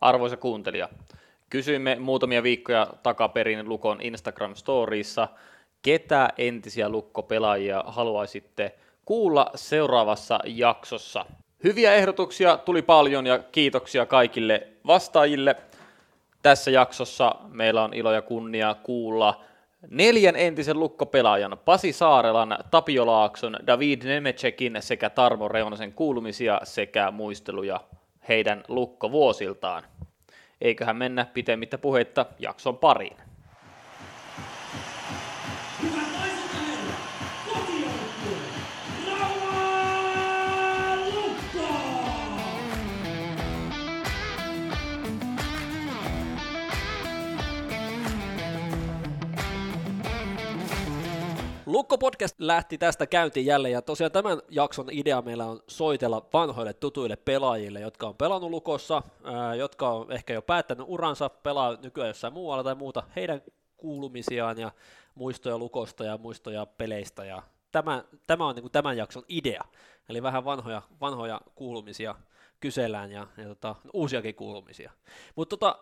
[0.00, 0.88] Arvoisa kuuntelija,
[1.50, 5.28] kysyimme muutamia viikkoja takaperin Lukon Instagram-storiissa,
[5.82, 8.74] ketä entisiä lukkopelaajia haluaisitte
[9.04, 11.24] kuulla seuraavassa jaksossa.
[11.64, 15.56] Hyviä ehdotuksia tuli paljon ja kiitoksia kaikille vastaajille.
[16.42, 19.40] Tässä jaksossa meillä on ilo ja kunnia kuulla
[19.90, 27.80] neljän entisen lukkopelaajan Pasi Saarelan, Tapio Laakson, David Nemecekin sekä Tarmo Reunasen kuulumisia sekä muisteluja
[28.30, 29.82] heidän lukkovuosiltaan.
[30.60, 33.16] Eiköhän mennä pitemmittä puheitta jakson pariin.
[51.70, 56.72] Lukko Podcast lähti tästä käyntiin jälleen ja tosiaan tämän jakson idea meillä on soitella vanhoille
[56.72, 62.08] tutuille pelaajille, jotka on pelannut Lukossa, ää, jotka on ehkä jo päättänyt uransa, pelaa nykyään
[62.08, 63.42] jossain muualla tai muuta, heidän
[63.76, 64.72] kuulumisiaan ja
[65.14, 69.64] muistoja Lukosta ja muistoja peleistä ja tämä, tämä on niin tämän jakson idea,
[70.08, 72.14] eli vähän vanhoja, vanhoja kuulumisia
[72.60, 74.92] kysellään ja, ja tota, uusiakin kuulumisia.
[75.36, 75.78] Mutta tota,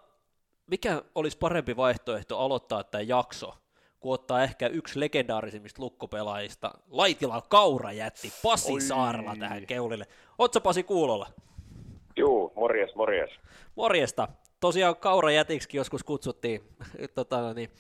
[0.67, 3.55] mikä olisi parempi vaihtoehto aloittaa tämä jakso
[4.01, 8.81] kun ottaa ehkä yksi legendaarisimmista lukkopelaajista, Laitila Kaura jätti Pasi Oi.
[8.81, 10.05] Saarla tähän keulille.
[10.39, 11.27] Oletko Pasi kuulolla?
[12.17, 13.31] Juu, morjes, morjes.
[13.77, 14.29] Morjesta.
[14.61, 16.61] Tosiaan Kaura jätiksi joskus kutsuttiin.
[17.15, 17.71] tota, niin,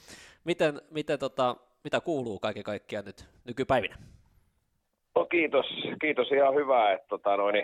[0.44, 3.97] miten, miten, tota, mitä kuuluu kaiken kaikkiaan nyt nykypäivinä?
[5.14, 5.66] No kiitos,
[6.00, 7.56] kiitos ihan hyvää, että, tota, noin,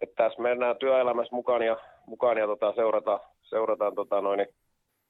[0.00, 4.46] että tässä mennään työelämässä mukaan ja, mukaan ja tota, seurata, seurataan tota, noin,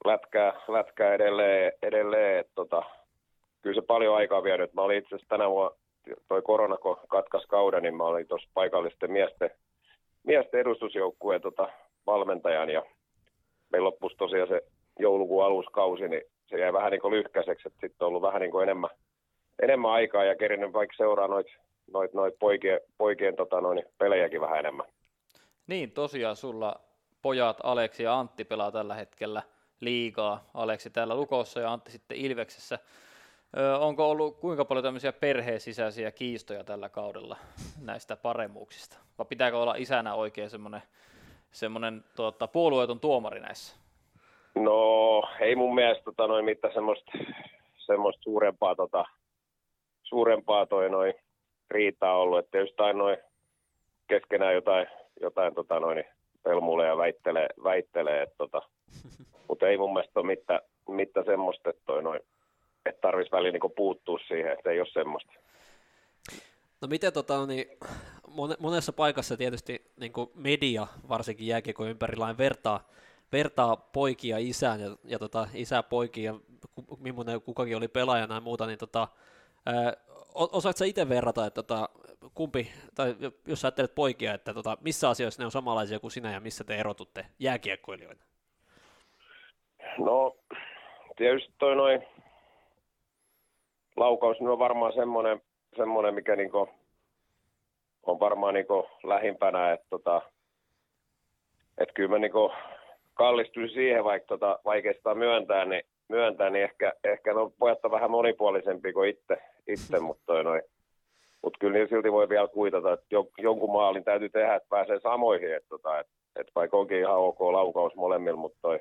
[0.05, 2.83] lätkää, lätkää edelleen, edelleen että tota,
[3.63, 4.75] kyllä se paljon aikaa vienyt.
[4.75, 5.77] Mä olin itse asiassa tänä vuonna,
[6.29, 6.97] toi korona kun
[7.49, 9.51] kauden, niin mä olin tuossa paikallisten miesten,
[10.23, 11.69] miesten edustusjoukkueen tota,
[12.07, 12.83] valmentajan ja
[13.73, 14.63] meillä loppui tosiaan se
[14.99, 18.51] joulukuun aluskausi, niin se jäi vähän niin kuin lyhkäiseksi, että sitten on ollut vähän niin
[18.51, 18.91] kuin enemmän,
[19.63, 21.47] enemmän aikaa ja kerinyt vaikka seuraa noit,
[21.93, 24.87] noit, noit poikien, poikien tota, noin, pelejäkin vähän enemmän.
[25.67, 26.81] Niin, tosiaan sulla
[27.23, 29.43] pojat Aleksi ja Antti pelaa tällä hetkellä–
[29.81, 30.45] liigaa.
[30.55, 32.79] Aleksi täällä Lukossa ja Antti sitten Ilveksessä.
[33.57, 37.37] Ö, onko ollut kuinka paljon tämmöisiä perheen sisäisiä kiistoja tällä kaudella
[37.81, 38.99] näistä paremmuuksista?
[39.19, 40.83] Vai pitääkö olla isänä oikein semmoinen,
[41.53, 43.77] semmoinen tuota, puolueeton tuomari näissä?
[44.55, 47.13] No ei mun mielestä tota, noin mitään semmoista,
[47.77, 49.05] semmoista suurempaa, tota,
[50.03, 51.15] suurempaa toi noin
[51.71, 52.39] riitaa ollut.
[52.39, 53.17] Että just noin
[54.07, 54.87] keskenään jotain,
[55.21, 56.05] jotain tota, noin,
[56.43, 58.63] pelmulee ja väittelee, väittelee että tota,
[59.49, 62.21] mutta ei mun mielestä ole mitään, mitään semmoista, että, noin,
[62.87, 65.33] että tarvitsisi väliin niin puuttua siihen, että ei ole semmoista.
[66.81, 67.67] No miten tota, niin,
[68.59, 72.89] monessa paikassa tietysti niin media, varsinkin jääkiekon ympärillä, vertaa,
[73.33, 76.41] vertaa poikia isään ja, ja tota, isä poikia, ja
[76.99, 79.09] millainen kukakin oli pelaajana ja muuta, niin tota,
[80.35, 81.89] osaatko sä itse verrata, että tota,
[82.35, 83.17] kumpi, tai
[83.47, 86.77] jos ajattelet poikia, että tota, missä asioissa ne on samanlaisia kuin sinä ja missä te
[86.77, 88.23] erotutte jääkiekkoilijoina?
[89.99, 90.37] No,
[91.17, 92.07] tietysti toi noin
[93.97, 95.43] laukaus niin on varmaan semmoinen,
[95.77, 96.69] semmoinen mikä niinku
[98.03, 100.23] on varmaan niinku lähimpänä, että tota,
[101.79, 102.53] et kyllä mä niinku
[103.15, 108.93] kallistuin siihen, vaikka tota, vaikeastaan myöntää, niin, myöntää, niin ehkä, ehkä pojat on vähän monipuolisempi
[108.93, 109.37] kuin itse,
[109.69, 110.63] itse mutta noin,
[111.43, 113.07] mutta kyllä niin silti voi vielä kuitata, että
[113.39, 117.41] jonkun maalin täytyy tehdä, että pääsee samoihin, että, tota, että, että vaikka onkin ihan ok
[117.41, 118.81] laukaus molemmilla, mutta toi,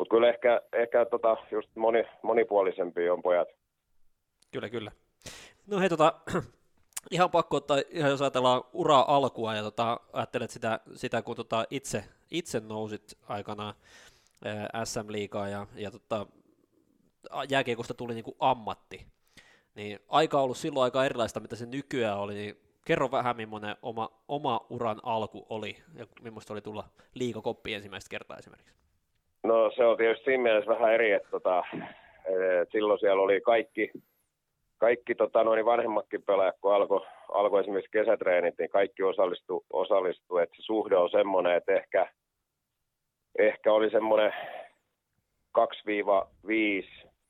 [0.00, 3.48] mutta kyllä ehkä, ehkä tota, just moni, monipuolisempi on pojat.
[4.52, 4.92] Kyllä, kyllä.
[5.66, 6.14] No hei, tota,
[7.10, 11.64] ihan pakko ottaa, ihan jos ajatellaan uraa alkua ja tota, ajattelet sitä, sitä kun tota
[11.70, 13.74] itse, itse nousit aikanaan
[14.84, 16.26] SM-liigaa ja, ja tota,
[17.48, 19.06] jääkiekosta tuli niin kuin ammatti,
[19.74, 23.76] niin aika on ollut silloin aika erilaista, mitä se nykyään oli, niin kerro vähän, millainen
[23.82, 28.80] oma, oma uran alku oli ja millaista oli tulla liikakoppi ensimmäistä kertaa esimerkiksi.
[29.50, 31.64] No se on tietysti siinä mielessä vähän eri, että tota,
[32.62, 33.90] et silloin siellä oli kaikki,
[34.78, 40.38] kaikki tota, noin vanhemmatkin pelaajat, kun alkoi alko esimerkiksi kesätreenit, niin kaikki osallistu, osallistu.
[40.38, 42.06] Että se suhde on semmoinen, että ehkä,
[43.38, 44.32] ehkä oli semmoinen
[45.58, 45.62] 2-5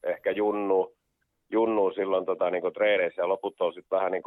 [0.05, 0.97] ehkä junnu,
[1.51, 4.23] junnu silloin tota, niin treeneissä ja loput on sitten vähän niin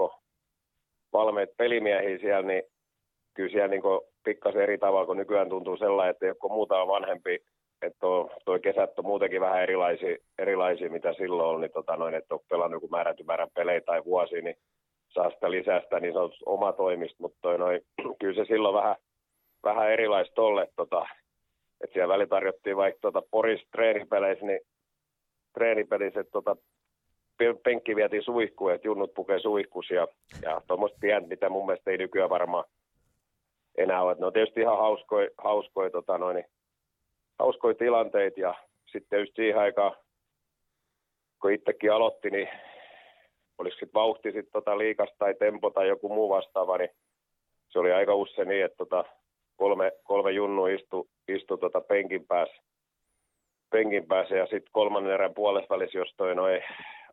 [1.13, 2.63] valmeet pelimiehiä siellä, niin
[3.33, 3.83] kyllä siellä niin
[4.23, 7.39] pikkasen eri tavalla, kun nykyään tuntuu sellainen, että joku muuta on vanhempi
[7.83, 12.13] että tuo, toi kesät on muutenkin vähän erilaisia, erilaisia mitä silloin on, niin tota noin,
[12.13, 14.55] että on pelannut joku määrätty määrän pelejä tai vuosi, niin
[15.13, 17.81] saa sitä lisästä niin se on oma toimista, mutta toi noin,
[18.19, 18.95] kyllä se silloin vähän,
[19.63, 21.05] vähän erilaista tolle, tota,
[21.83, 24.59] että siellä väli tarjottiin vaikka tota Poris treenipeleissä, niin
[25.53, 26.55] treenipelissä, että tota,
[27.63, 30.07] penkki vietiin suihkuun, että junnut pukee suihkus ja,
[30.41, 32.63] ja tuommoista pientä, mitä mun mielestä ei nykyään varmaan
[33.77, 34.15] enää ole.
[34.19, 36.45] Ne on tietysti ihan hauskoja, hauskoja, tota noin,
[37.39, 38.53] hauskoja tilanteita ja
[38.91, 39.95] sitten just siihen aikaan,
[41.41, 42.49] kun itsekin aloitti, niin
[43.57, 46.89] oliko sitten vauhti sit tota liikasta tai tempo tai joku muu vastaava, niin
[47.69, 49.05] se oli aika usein niin, että tota
[49.55, 52.63] kolme, kolme junnu istu, istu tota penkin päässä,
[53.69, 56.63] penkin päässä ja sitten kolmannen erän puolessa välissä, jos toi noin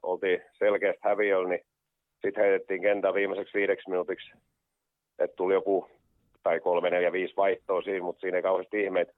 [0.02, 1.60] oltiin selkeästi häviöllä, niin
[2.24, 4.32] sitten heitettiin kentän viimeiseksi viideksi minuutiksi,
[5.18, 5.90] että tuli joku
[6.42, 9.12] tai kolme, neljä, viisi vaihtoa siinä, mutta siinä ei kauheasti ihmeitä,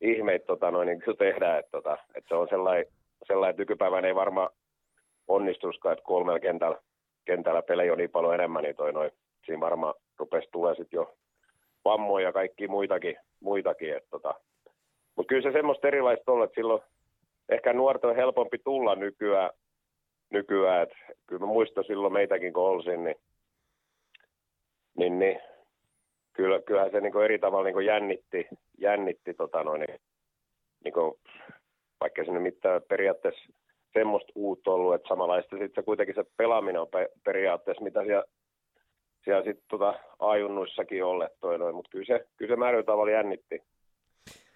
[0.00, 2.86] ihmeitä tota, noin, niin kyllä tehdään, että, tota, että se on sellainen,
[3.26, 4.50] sellainen että nykypäivänä ei varmaan
[5.28, 6.78] onnistuskaan, että kolmella kentällä,
[7.24, 9.10] kentällä pelejä on niin paljon enemmän, niin toi noin,
[9.46, 11.14] siinä varmaan rupesi tulee sitten jo
[11.84, 14.34] vammoja ja kaikki muitakin, muitakin että tota.
[15.16, 16.82] mutta kyllä se semmoista erilaista on, että silloin
[17.48, 19.50] ehkä nuorten on helpompi tulla nykyään,
[20.30, 23.16] nykyään että kyllä mä muistan silloin meitäkin kun olisin, niin,
[24.96, 25.40] niin, niin
[26.40, 28.48] kyllä, kyllähän se niin eri tavalla niin jännitti,
[28.78, 29.84] jännitti tota noin,
[30.84, 31.14] niin, kuin,
[32.00, 33.52] vaikka se mitään periaatteessa
[33.92, 38.24] semmoista uutta ollut, että samanlaista sitten se kuitenkin se pelaaminen on pe- periaatteessa, mitä siellä,
[39.24, 43.62] siellä sitten tota ajunnuissakin ollet toi mutta kyllä se, kyllä se määrällä tavalla jännitti.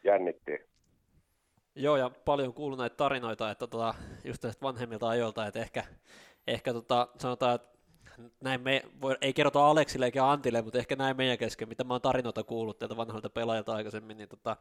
[0.05, 0.59] jännitti.
[1.77, 3.95] Joo, ja paljon kuullut näitä tarinoita, että tota,
[4.25, 5.85] just tästä vanhemmilta ajoilta, että ehkä,
[6.47, 7.74] ehkä tota, sanotaan, että
[8.41, 11.95] näin me, voi, ei kerrota Aleksille eikä Antille, mutta ehkä näin meidän kesken, mitä mä
[11.95, 14.57] oon tarinoita kuullut teiltä vanhoilta pelaajilta aikaisemmin, niin tota,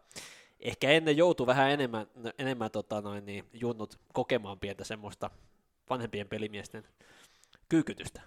[0.60, 2.08] ehkä ennen joutuu vähän enemmän,
[2.40, 5.30] enemmän tota noin, niin junnut kokemaan pientä semmoista
[5.90, 6.84] vanhempien pelimiesten
[7.70, 8.22] kyykytystä.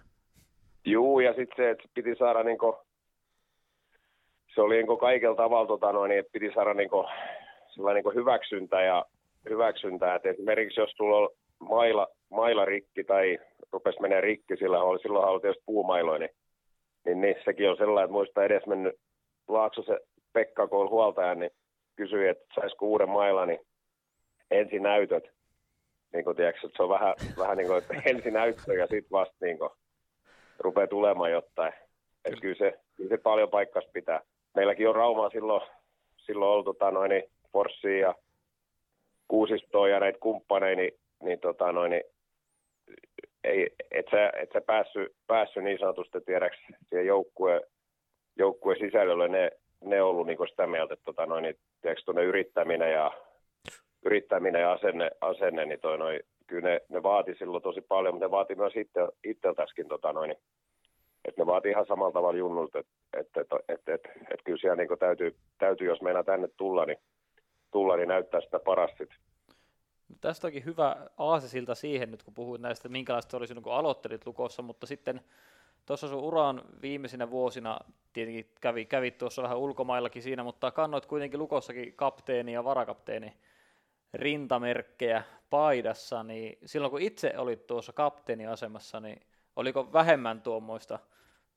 [0.84, 2.76] Juu, ja sitten se, että piti saada niinku,
[4.54, 7.04] se oli niinku kaikella tavalla, tota noin, että piti saada niinku,
[7.94, 9.04] niinku hyväksyntä ja
[9.48, 11.28] hyväksyntä, että esimerkiksi jos tulla
[11.58, 13.38] maila, maila rikki tai
[13.72, 16.18] rupesi menee rikki, sillä oli, silloin oli tietysti puumailoja,
[17.04, 18.94] niin, niin, sekin on sellainen, että muista edes mennyt
[19.86, 19.98] se
[20.32, 21.50] Pekka, kun huoltaja, niin
[21.96, 23.60] kysyi, että saisiko uuden maila, niin
[24.50, 25.24] ensi näytöt.
[26.12, 29.36] Niin kuin tiedätkö, se on vähän, vähän niin kuin, että ensi näyttö ja sitten vasta
[29.40, 29.70] niin kuin,
[30.58, 31.72] rupeaa tulemaan jotain.
[32.24, 34.20] Että kyllä se, kyllä se paljon paikkas pitää.
[34.54, 35.68] Meilläkin on Raumaa silloin,
[36.16, 38.14] silloin ollut tota, noin, niin Forssia ja
[39.28, 40.92] Kuusistoa ja näitä kumppaneita, niin,
[41.22, 42.04] niin, tota, noin, niin
[43.46, 46.56] ei, et sä, et sä päässyt, päässy niin sanotusti tiedäks
[46.88, 47.60] siihen joukkueen
[48.38, 49.50] joukkue sisällölle, ne,
[49.84, 53.12] ne ollut niin sitä mieltä, että tota noin, niin, tiedätkö, yrittäminen ja,
[54.04, 58.26] yrittäminen ja asenne, asenne niin toi noin, kyllä ne, ne vaati silloin tosi paljon, mutta
[58.26, 60.30] ne vaati myös itse, itseltäskin, tota noin,
[61.24, 64.00] että ne vaati ihan samalla tavalla junnulta, että et, et, et, et,
[64.30, 66.98] et, kyllä siellä niin täytyy, täytyy, jos meinaa tänne tulla, niin,
[67.72, 69.04] tulla, niin näyttää sitä parasta
[70.20, 74.86] Tästä onkin hyvä aasisilta siihen nyt, kun puhuit näistä, minkälaista olisi, kun aloittelit Lukossa, mutta
[74.86, 75.20] sitten
[75.86, 77.78] tuossa sun uran viimeisinä vuosina,
[78.12, 83.34] tietenkin kävi, kävi tuossa vähän ulkomaillakin siinä, mutta kannoit kuitenkin Lukossakin kapteeni ja varakapteeni
[84.14, 89.20] rintamerkkejä paidassa, niin silloin kun itse olit tuossa kapteeniasemassa, niin
[89.56, 90.98] oliko vähemmän tuommoista,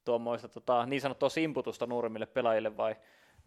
[0.05, 2.95] tuommoista tota, niin sanottua simputusta nuoremmille pelaajille vai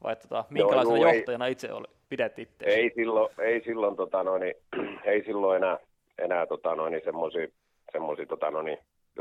[0.05, 2.65] vai tota, minkälaisena Joo, johtajana ei, itse oli, pidet itse?
[2.65, 4.43] Ei silloin, ei silloin, tota, noin,
[5.05, 5.79] ei silloin enää,
[6.19, 7.49] enää tota, noin, semmoisia,
[7.93, 8.79] semmosia, tota, noin,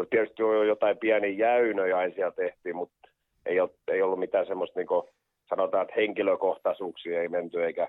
[0.09, 3.09] tietysti on jotain pieniä jäynöjä aina siellä tehtiin, mutta
[3.45, 5.07] ei, ole, ei ollut mitään semmoista, niin kuin,
[5.49, 7.87] sanotaan, että henkilökohtaisuuksia ei menty eikä,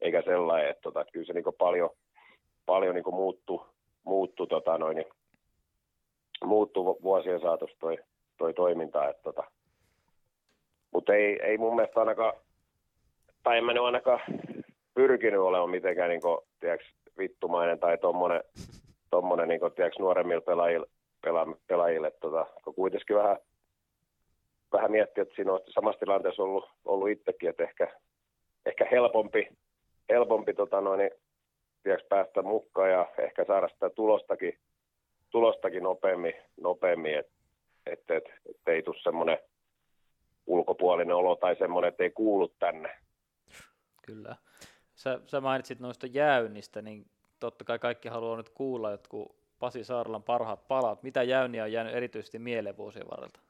[0.00, 1.90] eikä sellainen, että, tota, että kyllä se niin paljon,
[2.66, 3.66] paljon niin muuttu,
[4.04, 5.04] muuttu, tota, noin,
[6.44, 7.98] muuttu vuosien saatossa toi,
[8.38, 9.44] toi toiminta, että tota,
[10.96, 12.32] mutta ei, ei mun mielestä ainakaan,
[13.42, 14.20] tai en mä nyt ainakaan
[14.94, 16.86] pyrkinyt olemaan mitenkään niin kuin, tiedätkö,
[17.18, 18.42] vittumainen tai tommonen,
[19.10, 20.86] tommonen niin kuin, tiedätkö, nuoremmille pelaajille,
[21.22, 23.36] pela, pelaajille tota, kun kuitenkin vähän,
[24.72, 27.88] vähän miettiä, että siinä on samassa tilanteessa ollut, ollut itsekin, että ehkä,
[28.66, 29.48] ehkä helpompi,
[30.08, 31.10] helpompi tota noin,
[31.82, 34.58] tiedätkö, päästä mukaan ja ehkä saada sitä tulostakin,
[35.30, 37.32] tulostakin nopeammin, nopeammin että
[37.86, 39.38] et, et, et ei tule semmoinen
[40.46, 42.88] ulkopuolinen olo tai semmoinen, että ei kuulu tänne.
[44.06, 44.36] Kyllä.
[44.94, 47.06] Sä, sä mainitsit noista jäynnistä, niin
[47.40, 51.02] totta kai kaikki haluaa nyt kuulla jotkut Pasi Saarlan parhaat palat.
[51.02, 53.40] Mitä jäyniä on jäänyt erityisesti mieleen vuosien varrelta?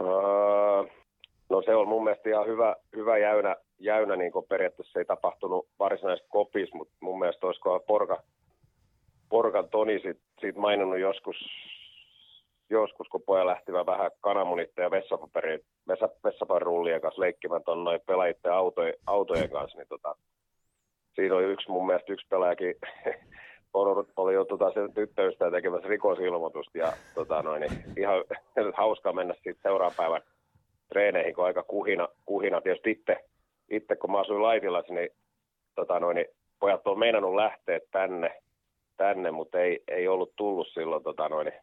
[0.00, 0.94] Öö,
[1.50, 5.68] no se on mun mielestä ihan hyvä, hyvä jäynä, jäynä niin kuin periaatteessa ei tapahtunut
[5.78, 8.22] varsinaisesti kopis, mutta mun mielestä olisiko Porka,
[9.28, 11.36] Porkan Toni siitä, siitä maininnut joskus
[12.70, 18.52] joskus, kun poja lähti vähän kananmunitta ja vessapaperin, vessa, vessapaperin kanssa leikkimään tuon noin pelaajien
[18.52, 20.14] autojen, autojen kanssa, niin tota,
[21.14, 22.74] siinä oli yksi mun mielestä yksi pelaajakin
[23.74, 28.24] oli jo tota, sen tyttöystä tekemässä rikosilmoitusta ja tota, noin, niin ihan
[28.76, 30.22] hauskaa mennä sitten seuraavan päivän
[30.88, 32.60] treeneihin, kun aika kuhina, kuhina.
[32.60, 33.16] tietysti itse,
[33.70, 35.08] itse kun mä asuin Laitilassa, niin,
[35.74, 36.26] tota, noin, niin
[36.60, 38.40] pojat on meinannut lähteä tänne,
[38.96, 41.60] tänne mutta ei, ei ollut tullut silloin, tota, noin, niin,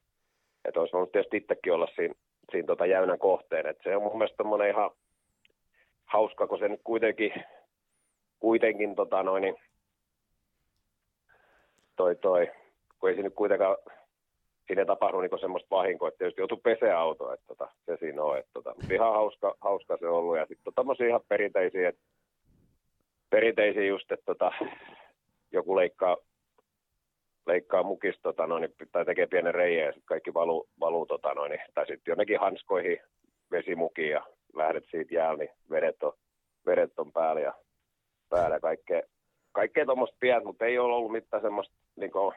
[0.66, 2.14] että olisi voinut tietysti itsekin olla siinä,
[2.52, 3.66] siinä tota, jäynän kohteen.
[3.68, 4.92] Et se on mun mielestä ihan
[6.06, 7.34] hauska, kun se nyt kuitenkin,
[8.40, 9.56] kuitenkin tota, noin, niin,
[11.96, 12.52] toi, toi,
[13.00, 13.78] kun ei siinä nyt kuitenkaan
[14.68, 18.38] siinä tapahdu niin semmoista vahinkoa, että tietysti joutuu peseä auto, että tota, se siinä on.
[18.38, 20.38] Että, tota, ihan hauska, hauska se on ollut.
[20.38, 22.02] Ja sitten tämmöisiä ihan perinteisiä, että
[23.30, 24.52] perinteisiä just, että tota,
[25.52, 26.18] joku leikkaa,
[27.48, 31.60] leikkaa mukista tota, noin, tai tekee pienen reijän ja sitten kaikki valuu, valuu tota, noin,
[31.74, 33.00] tai sitten jonnekin hanskoihin
[33.52, 36.14] vesimukiin ja lähdet siitä jäällä, niin vedet on,
[36.66, 37.54] vedet on päällä ja
[38.30, 38.60] päällä.
[38.60, 39.02] Kaikkea,
[39.52, 42.36] kaikkea tuommoista pientä, mutta ei ole ollut mitään semmoista, niin kuin,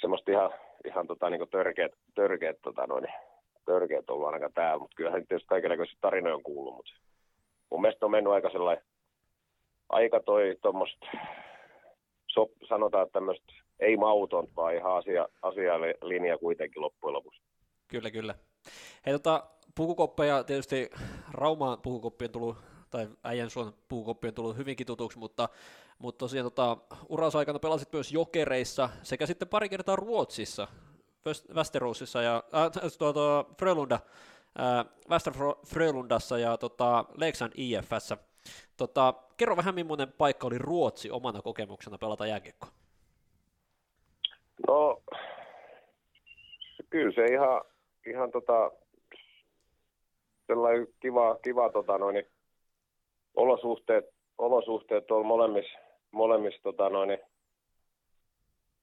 [0.00, 0.50] semmoista ihan,
[0.84, 3.06] ihan tota, niin törkeät, törkeät, tota, noin,
[3.64, 6.92] törkeät ollut ainakaan täällä, mutta kyllähän tietysti kaikenlaisia tarinoja on kuullut, mutta
[7.70, 8.84] mun mielestä on mennyt aika sellainen,
[9.88, 11.06] aika toi tuommoista,
[12.36, 17.40] so, sanotaan tämmöistä ei mauton, vaan ihan asia, asialinja kuitenkin loppujen lopuksi.
[17.88, 18.34] Kyllä, kyllä.
[19.06, 20.90] Hei, tota, pukukoppeja tietysti
[21.32, 22.56] Raumaan pukukoppi on tullut
[22.90, 25.48] tai äijän suon puukoppi on tullut hyvinkin tutuksi, mutta,
[25.98, 26.76] mutta tosiaan tota,
[27.08, 30.68] urausaikana pelasit myös jokereissa sekä sitten pari kertaa Ruotsissa,
[31.54, 33.98] Västeråsissa ja äh, tuota, Frölunda,
[34.60, 38.18] äh, Västerfrölundassa ja tota, Leksand IFssä.
[38.76, 42.70] Tota, kerro vähän, millainen paikka oli Ruotsi omana kokemuksena pelata jääkiekkoa?
[44.68, 45.02] No,
[46.90, 47.62] kyllä se ihan,
[48.06, 48.70] ihan tota,
[50.46, 52.26] sellainen kiva, kiva tota noin,
[53.34, 54.04] olosuhteet,
[54.38, 55.78] olosuhteet on molemmissa,
[56.10, 57.18] molemmissa tota noin,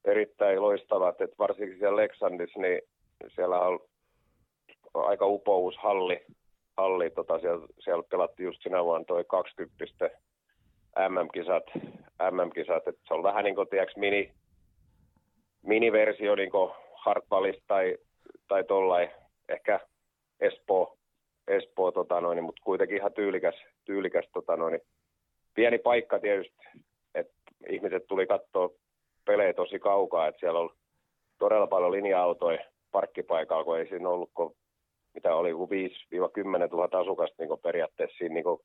[0.05, 2.81] erittäin loistavat, että varsinkin siellä Leksandissa, niin
[3.35, 3.79] siellä on
[4.93, 6.25] aika upous halli,
[6.77, 9.85] halli tota, siellä, siellä pelattiin just sinä vuonna toi 20
[11.09, 11.63] MM-kisat,
[12.31, 14.33] MM-kisat, että se on vähän niin kuin, tiedätkö, mini,
[15.61, 16.51] miniversio niin
[16.95, 17.97] Hartwallista tai,
[18.47, 19.09] tai tollain,
[19.49, 19.79] ehkä
[20.39, 20.97] Espoo,
[21.47, 24.79] Espoo tota noin, mutta kuitenkin ihan tyylikäs, tyylikäs tota noin,
[25.53, 26.63] pieni paikka tietysti,
[27.15, 27.33] että
[27.69, 28.69] ihmiset tuli katsoa
[29.25, 30.69] pelejä tosi kaukaa, että siellä on
[31.37, 32.59] todella paljon linja-autoja
[32.91, 34.55] parkkipaikalla, kun ei siinä ollut, kun,
[35.13, 35.55] mitä oli 5-10
[36.71, 38.59] 000 asukasta niin periaatteessa siinä niin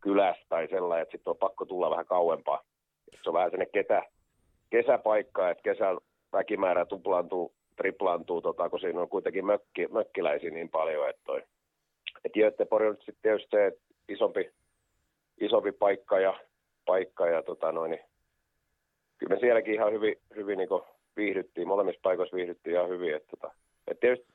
[0.00, 2.62] kylässä tai sellainen, että sitten on pakko tulla vähän kauempaa.
[3.22, 4.02] Se on vähän sellainen ketä,
[4.70, 6.00] kesäpaikka, että kesällä
[6.32, 11.32] väkimäärä tuplaantuu, triplaantuu, tota, kun siinä on kuitenkin mökki, mökkiläisiä niin paljon, että
[12.24, 13.72] et Göteborg on sitten tietysti se
[14.08, 14.50] isompi,
[15.40, 16.40] isompi paikka ja,
[16.84, 18.02] paikka ja tota noin, niin
[19.18, 20.68] kyllä me sielläkin ihan hyvin, hyvin niin
[21.16, 23.14] viihdyttiin, molemmissa paikoissa viihdyttiin ihan hyvin.
[23.14, 23.54] Et, tota,
[23.88, 24.31] et tietysti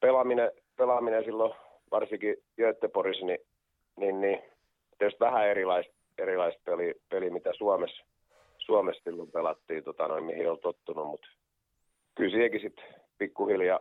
[0.00, 1.54] pelaaminen, pelaaminen silloin
[1.90, 3.38] varsinkin Göteborgissa, niin,
[3.96, 4.42] niin, niin
[4.98, 8.04] tietysti vähän erilaista, erilaista peli, peli, mitä Suomessa,
[8.58, 11.28] Suomessa silloin pelattiin, tota noin, mihin on tottunut, mutta
[12.14, 12.84] kyllä siihenkin sitten
[13.18, 13.80] pikkuhiljaa,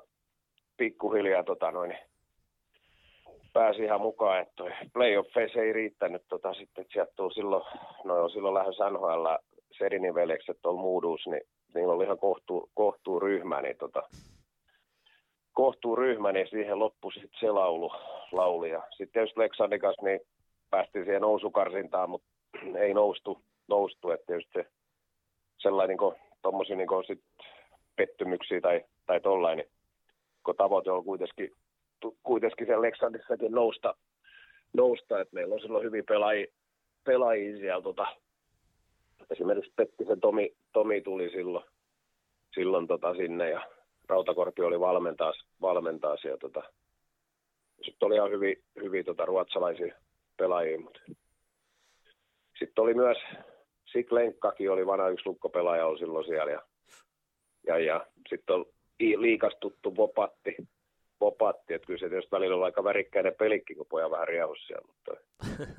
[0.78, 1.98] pikkuhiljaa tota noin,
[3.54, 7.64] pääsi ihan mukaan, että playoffeissa ei riittänyt tota, sitten, että sieltä silloin,
[8.04, 9.28] no on silloin lähes NHL
[9.78, 11.42] Sedinin veljekset tuolla Mooduus, niin
[11.76, 14.04] niillä oli ihan kohtuu, kohtuu ryhmä, niin tota,
[15.58, 17.92] kohtuu ryhmä, niin siihen loppui sitten se laulu,
[18.32, 18.70] lauli.
[18.70, 20.20] Ja sitten tietysti Leksandikas, niin
[20.70, 22.28] päästiin siihen nousukarsintaan, mutta
[22.84, 24.66] ei noustu, noustu että tietysti se
[25.58, 27.24] sellainen niin tommosia niin sit
[27.96, 29.70] pettymyksiä tai, tai tollain, niin
[30.46, 31.52] kun tavoite on kuitenkin
[32.24, 33.96] kuitenkin siellä Leksandissakin nousta,
[34.74, 36.48] nousta että meillä on silloin hyvin pelaajia,
[37.04, 37.82] pelaajia siellä.
[37.82, 38.08] Tota,
[39.30, 41.66] esimerkiksi Pettisen Tomi, Tomi tuli silloin,
[42.54, 43.77] silloin tota sinne ja
[44.10, 46.38] Rautakorpi oli valmentaa, valmentaa siellä.
[46.38, 46.64] Tota.
[47.82, 49.96] Sitten oli ihan hyvin, hyvin tota, ruotsalaisia
[50.38, 51.00] pelaajia, mutta
[52.60, 53.18] sitten oli myös
[53.92, 56.62] Siklenkkakin oli vanha yksi lukkopelaaja oli silloin siellä ja,
[57.68, 58.66] ja, ja sitten on
[58.98, 60.56] liikastuttu Vopatti,
[61.20, 64.88] popatti, että kyllä se tietysti välillä on aika värikkäinen pelikki, kun poja vähän riehus siellä,
[64.88, 65.12] mutta,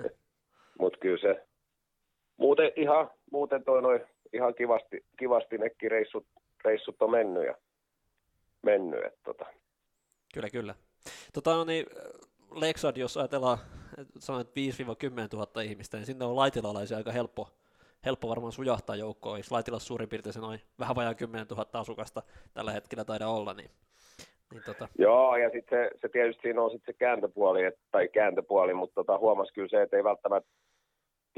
[0.81, 1.47] mut kyllä se
[2.37, 4.01] muuten ihan, muuten toi noin
[4.33, 6.27] ihan kivasti, kivasti nekin reissut,
[6.65, 7.55] reissut on mennyt ja
[8.62, 9.47] mennyt, että tota.
[10.35, 10.75] Kyllä, kyllä.
[11.33, 11.87] Tota, no niin,
[12.50, 13.59] Lexad, jos ajatellaan,
[14.19, 14.50] sanoit 5-10
[15.33, 17.49] 000 ihmistä, niin sinne on laitilalaisia aika helppo,
[18.05, 22.23] helppo varmaan sujahtaa joukkoon, ei Slaitilla suurin piirtein se noin vähän vajaa 10 000 asukasta
[22.55, 23.71] tällä hetkellä taida olla, niin,
[24.53, 24.88] niin tota.
[24.99, 28.95] Joo, ja sitten se, se, tietysti siinä on sitten se kääntöpuoli, et, tai kääntöpuoli, mutta
[28.95, 30.50] tota, huomasi kyllä se, että ei välttämättä,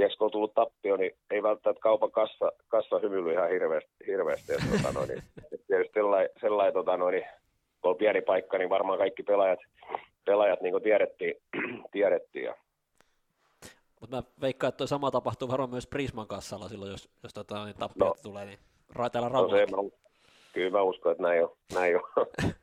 [0.00, 4.52] tiedätkö, kun on tullut tappio, niin ei välttämättä kaupan kassa, kassa hymyily ihan hirveästi, hirveästi
[4.52, 5.18] että, tota, no, niin,
[5.52, 7.24] et tietysti sellainen, sellai, tota, niin,
[7.80, 9.58] kun on pieni paikka, niin varmaan kaikki pelaajat,
[10.24, 11.34] pelaajat niin kuin tiedettiin,
[11.92, 12.54] tiedettiin ja
[14.00, 17.64] mutta mä veikkaan, että toi sama tapahtuu varmaan myös Prisman kassalla silloin, jos, jos tota,
[17.64, 18.22] niin tappiot no.
[18.22, 18.58] tulee, niin
[19.12, 19.76] täällä no se, mä,
[20.52, 21.56] kyllä mä uskon, että näin on.
[21.74, 22.26] Näin on.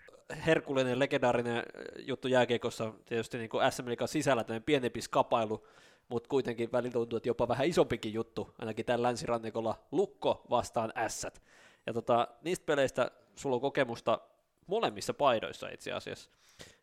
[0.45, 1.63] Herkullinen, legendaarinen
[1.97, 5.67] juttu jääkiekossa tietysti niin kuin SM sisällä tämmöinen pienempi skapailu,
[6.09, 11.41] mutta kuitenkin välillä tuntuu, että jopa vähän isompikin juttu, ainakin tämän länsirannikolla Lukko vastaan Ässät.
[11.85, 14.19] Ja tota, niistä peleistä sulla on kokemusta
[14.67, 16.29] molemmissa paidoissa itse asiassa.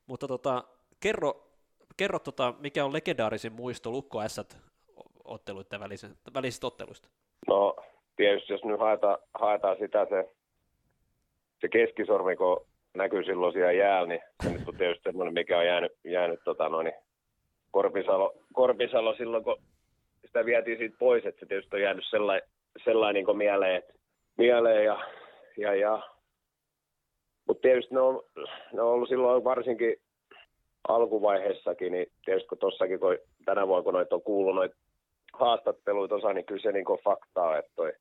[0.06, 0.64] Mutta tota,
[1.00, 1.54] kerro
[1.96, 4.40] kerro, tota, mikä on legendaarisin muisto Lukko S
[5.24, 5.80] otteluiden
[6.34, 7.08] välisistä otteluista?
[7.48, 7.76] No
[8.16, 10.30] tietysti jos nyt haetaan, haetaan sitä se,
[11.60, 15.66] se keskisormi, kun näkyy silloin siellä jäällä, niin se nyt on tietysti semmoinen, mikä on
[15.66, 16.92] jäänyt, jäänyt tota noin,
[17.74, 19.56] Korpisalo, Korpisalo silloin, kun
[20.26, 22.48] sitä vietiin siitä pois, että se tietysti on jäänyt sellainen,
[22.84, 23.94] sellainen niin mieleen, että,
[24.38, 24.98] mieleen ja,
[25.56, 26.02] ja, ja.
[27.48, 28.22] Mutta tietysti ne on,
[28.72, 29.96] ne on ollut silloin varsinkin
[30.88, 34.76] alkuvaiheessakin, niin tietysti kun tuossakin, kun tänä vuonna kun noita on kuullut noita
[35.32, 37.92] haastatteluita osa, niin kyllä se niin faktaa, että toi,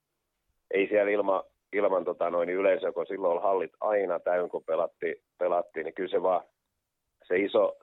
[0.72, 5.84] ei siellä ilma, ilman tota noin, yleisö, kun silloin hallit aina täynnä, kun pelattiin, pelattiin,
[5.84, 6.42] niin kyllä se vaan
[7.28, 7.78] se iso,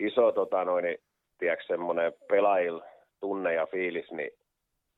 [0.00, 0.84] iso tota noin,
[1.38, 2.80] tiedätkö, semmoinen pelaajil
[3.20, 4.30] tunne ja fiilis, niin,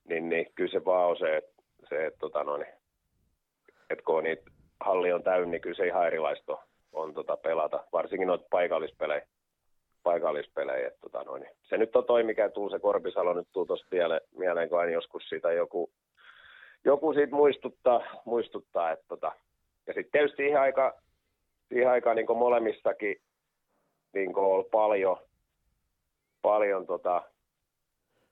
[0.09, 2.67] niin, niin kyllä se vaan on se, että, se, että, tota noin,
[3.91, 4.43] että kun niitä
[4.81, 6.59] halli on täynnä, niin kyllä se ihan erilaista on
[6.95, 9.27] on tota pelata, varsinkin noita paikallispelejä.
[10.03, 11.47] paikallispelejä että tota noin.
[11.63, 13.87] Se nyt on toi, mikä tuu se Korpisalo nyt tuu tuosta
[14.37, 15.91] mieleen, kun aina joskus siitä joku,
[16.85, 19.33] joku siitä muistuttaa, muistuttaa että tota.
[19.87, 20.93] ja sitten tietysti siihen aikaan,
[21.69, 23.17] siihen aikaan niin molemmissakin
[24.15, 25.17] niin on paljon,
[26.45, 27.23] paljon tota,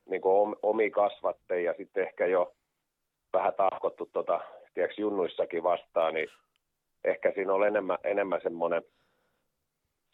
[0.07, 0.23] niin
[0.63, 2.53] omi kasvatteja ja sitten ehkä jo
[3.33, 4.41] vähän tahkottu tota,
[4.75, 6.29] tiedätkö, junnuissakin vastaan, niin
[7.05, 8.83] ehkä siinä on enemmän, enemmän semmoinen,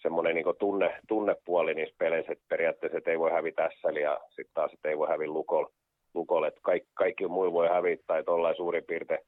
[0.03, 4.55] semmoinen niin tunne, tunnepuoli niissä peleissä, että periaatteessa että ei voi hävitä tässä ja sitten
[4.55, 5.71] taas, että ei voi hävitä lukolla.
[6.15, 9.21] Lukol, että kaikki, kaikki muu voi hävitä tai tuollain suurin piirtein,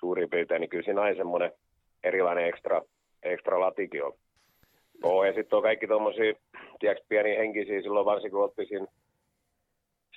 [0.00, 1.52] suurin piirtein, niin kyllä siinä aina semmoinen
[2.04, 2.82] erilainen ekstra,
[3.22, 4.12] ekstra latikin on.
[5.02, 6.34] Oh, ja sitten on kaikki tuommoisia,
[6.80, 8.86] tiedätkö, pieniä henkisiä silloin varsinkin kun otti siinä,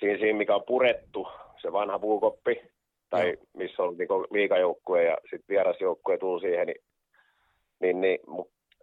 [0.00, 1.28] siinä, siinä, mikä on purettu,
[1.62, 2.62] se vanha puukoppi,
[3.10, 3.36] tai Joo.
[3.56, 6.80] missä on niin liikajoukkue ja sitten vierasjoukkue tuli siihen, niin,
[7.80, 8.18] niin, niin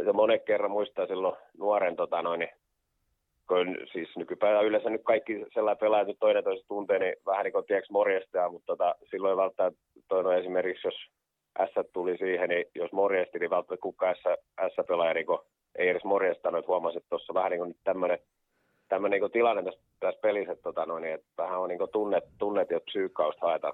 [0.06, 2.52] se monen kerran muistaa silloin nuoren, tota noin, niin,
[3.48, 7.54] kun siis nykypäivänä yleensä nyt kaikki sellainen pelaajat nyt toinen toista tuntee, niin vähän niin
[7.54, 10.96] kuin tiedätkö morjestaa, mutta tota, silloin välttämättä toinen esimerkiksi, jos
[11.70, 14.24] S tuli siihen, niin jos morjesti, niin välttämättä kukaan S,
[14.74, 15.26] S-pelaaja niin
[15.76, 18.20] ei edes morjestanut, että huomasi, että tuossa vähän niin kuin tämmöinen
[18.90, 22.24] tämmöinen niin tilanne tässä, tässä pelissä, että, tota, no, niin, että vähän on niin tunnet,
[22.38, 23.74] tunnet ja psyykkausta haetaan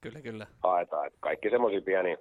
[0.00, 0.46] Kyllä, kyllä.
[0.62, 1.06] haetaan.
[1.06, 2.16] Että kaikki semmoisia pieniä.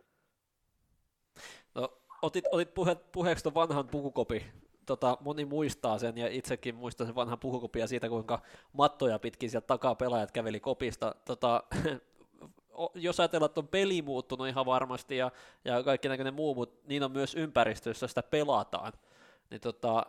[1.75, 1.89] No,
[2.21, 4.45] otit, otit puhe, puheeksi tuon vanhan pukukopi.
[4.85, 8.39] Tota, moni muistaa sen ja itsekin muistan sen vanhan pukukopia siitä, kuinka
[8.73, 11.15] mattoja pitkin sieltä takaa pelaajat käveli kopista.
[11.25, 11.63] Tota,
[12.95, 15.31] jos ajatellaan, että on peli muuttunut ihan varmasti ja,
[15.65, 18.93] ja kaikki näköinen muu, mutta niin on myös ympäristössä sitä pelataan.
[19.51, 20.05] Niin tota,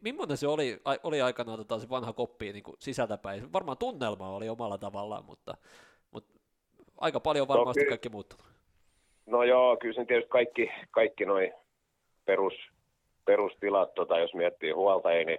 [0.00, 3.52] millainen se oli, oli aikanaan tota, se vanha koppi niin sisältäpäin?
[3.52, 5.54] Varmaan tunnelma oli omalla tavallaan, mutta
[7.00, 8.46] aika paljon varmasti no, kaikki muuttunut.
[9.26, 11.52] No joo, kyllä se tietysti kaikki, kaikki noin
[12.24, 12.54] perus,
[13.24, 15.38] perustilat, tota, jos miettii huoltajia, niin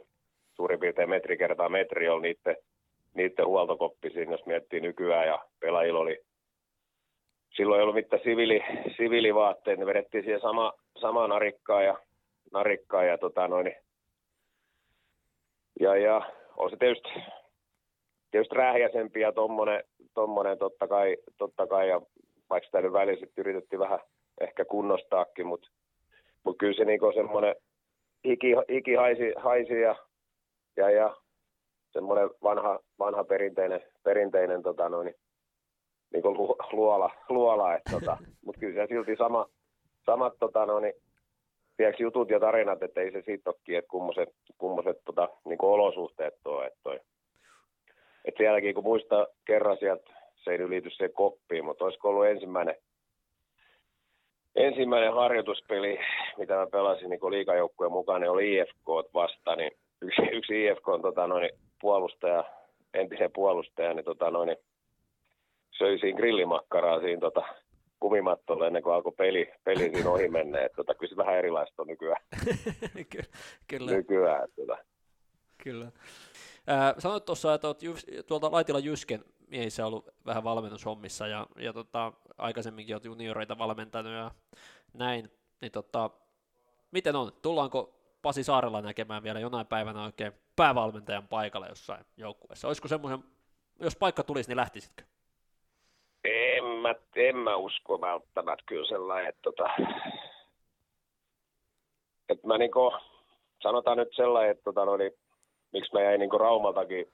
[0.55, 2.55] suurin piirtein metri kertaa metri on niiden,
[3.13, 6.23] niiden huoltokoppi siinä, jos miettii nykyään, ja pelaajilla oli
[7.55, 8.61] silloin ei ollut mitään siviili,
[8.97, 11.97] siviilivaatteet, ne vedettiin siihen sama, sama narikkaa ja,
[12.51, 13.75] narikkaa ja, tota noin,
[15.79, 16.21] ja, ja
[16.57, 17.09] on se tietysti,
[18.31, 19.83] tietysti rähjäsempi ja tommonen,
[20.13, 22.01] tommonen totta kai, totta kai ja
[22.49, 23.99] vaikka sitä nyt väliin yritettiin vähän
[24.41, 25.69] ehkä kunnostaakin, mutta
[26.43, 27.55] mut kyllä se niinku semmoinen
[28.25, 29.95] hiki, hiki haisi, haisi ja,
[30.77, 31.15] ja, ja
[31.91, 35.15] semmoinen vanha, vanha perinteinen, perinteinen tota noin,
[36.13, 36.37] niin kuin
[36.71, 39.45] luola, luola että tota, mutta kyllä se silti sama,
[40.05, 40.93] samat tota noin,
[41.79, 46.33] tiedätkö, jutut ja tarinat, että ei se siitä ole että kummoset, kummoset tota, niin olosuhteet
[46.43, 46.99] tuo, että toi,
[48.25, 52.75] et sielläkin kun muista kerran sieltä, se ei ylity se koppiin, mutta olisiko ollut ensimmäinen,
[54.55, 55.99] ensimmäinen harjoituspeli,
[56.37, 61.01] mitä mä pelasin niin liikajoukkueen mukaan, niin oli IFK vasta, niin yksi, yksi IFK on
[61.01, 61.49] tota, noin,
[61.81, 62.43] puolustaja,
[62.93, 64.57] entisen puolustaja, niin, tota, noin,
[65.77, 67.43] söi siinä grillimakkaraa siinä tota,
[67.99, 70.61] kumimattolle ennen kuin alkoi peli, peli siinä ohi mennä.
[70.61, 72.21] Että, tota, kyllä se vähän erilaista on nykyään.
[73.67, 73.91] kyllä.
[73.91, 74.77] nykyään tota.
[75.63, 75.85] kyllä.
[76.69, 77.81] Äh, sanoit tuossa, että olet
[78.27, 84.31] tuolta Laitila Jysken miehissä ollut vähän valmennushommissa ja, ja tota, aikaisemminkin olet junioreita valmentanut ja
[84.93, 85.31] näin,
[85.61, 86.09] niin tota,
[86.91, 87.31] miten on?
[87.41, 92.67] Tullaanko Pasi Saarella näkemään vielä jonain päivänä oikein päävalmentajan paikalla jossain joukkueessa?
[92.67, 93.23] Olisiko semmoisen,
[93.79, 95.03] jos paikka tulisi, niin lähtisitkö?
[96.23, 99.69] En mä, en mä usko välttämättä kyllä sellainen, että, tota,
[102.29, 102.93] että mä niinku,
[103.63, 105.11] sanotaan nyt sellainen, että tota, no, niin,
[105.73, 107.11] miksi mä jäin niinku Raumaltakin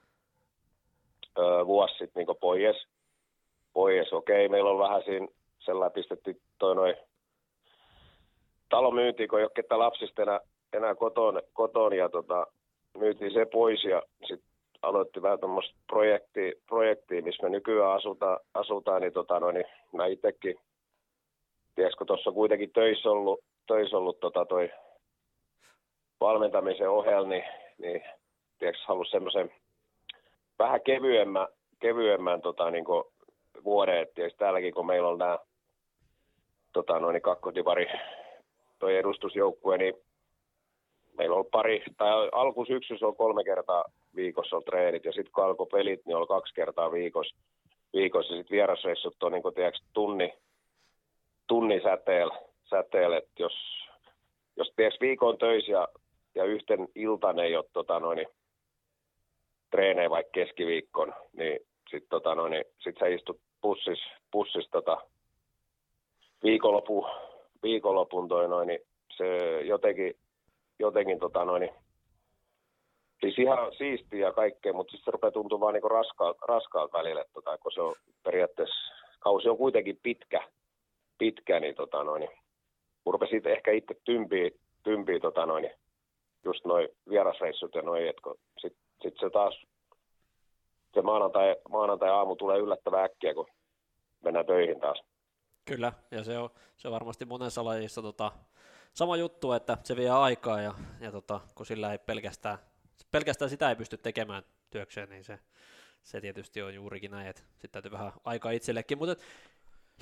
[1.37, 2.87] öö, vuosi sitten niinku pois.
[3.73, 4.13] pois.
[4.13, 5.27] Okei, meillä on vähän siinä
[5.59, 6.95] sellainen pistetty toi noin
[8.69, 10.39] talo myyntiin, kun ei ole ketään lapsista enää,
[10.73, 12.47] enää koton, koton ja tota,
[12.97, 14.54] myytiin se pois ja sitten
[14.85, 20.05] aloitti vähän tuommoista projektia, projektia, missä me nykyään asutaan, asutaan niin, tota, no, niin mä
[20.05, 20.59] itsekin,
[21.75, 24.71] tiedätkö, tuossa on kuitenkin töissä ollut, töissä ollut tota, toi
[26.19, 27.43] valmentamisen ohella, niin,
[27.77, 28.03] niin
[28.59, 29.51] tiedätkö, halusi semmoisen
[30.59, 31.47] vähän kevyemmän,
[31.79, 32.85] kevyemmän tota, niin
[33.63, 35.39] vuoden, että täälläkin kun meillä on nämä
[36.73, 37.87] tota, noin kakkodivari
[38.79, 39.93] toi edustusjoukkue, niin
[41.17, 45.67] meillä on pari, tai alkusyksyssä on kolme kertaa viikossa on treenit, ja sitten kun alkoi
[45.71, 47.35] pelit, niin oli kaksi kertaa viikossa,
[47.93, 48.33] viikossa.
[48.33, 50.33] Ja sitten vierasreissut on niin kuin, tiedätkö, tunni,
[51.47, 52.35] tunni säteellä,
[52.69, 53.53] säteellä että jos,
[54.57, 55.87] jos tiedätkö, viikon töissä ja,
[56.35, 58.27] ja yhten iltan ei ole tota, noin,
[59.71, 63.99] treenejä vaikka keskiviikkon, niin sitten tota, noin, sit sä istut pussis,
[64.31, 64.97] pussis tota,
[66.43, 67.05] viikonlopun,
[67.63, 68.79] viikonlopun toi noin, niin
[69.17, 70.15] se jotenkin,
[70.79, 71.69] jotenkin tota noin,
[73.19, 77.57] siis ihan siistiä ja kaikkea, mutta sitten se rupeaa tuntumaan niin raskaalta, raskaalta välillä, tota,
[77.57, 80.47] kun se on periaatteessa, kausi on kuitenkin pitkä,
[81.17, 82.39] pitkä niin, tota noin, niin
[83.05, 84.49] rupesin ehkä itse tympiä,
[84.83, 85.71] tympiä tota noin,
[86.45, 88.21] just noin vierasreissut ja noin, että
[88.61, 89.65] sitten sit se taas
[90.93, 93.47] se maanantai, maanantai aamu tulee yllättävän äkkiä, kun
[94.23, 95.01] mennään töihin taas.
[95.65, 98.31] Kyllä, ja se on, se on varmasti monessa lajissa tota,
[98.95, 102.57] sama juttu, että se vie aikaa, ja, ja tota, kun sillä ei pelkästään,
[103.11, 105.39] pelkästään sitä ei pysty tekemään työkseen, niin se,
[106.03, 109.23] se tietysti on juurikin näin, että sitten täytyy vähän aikaa itsellekin, mutta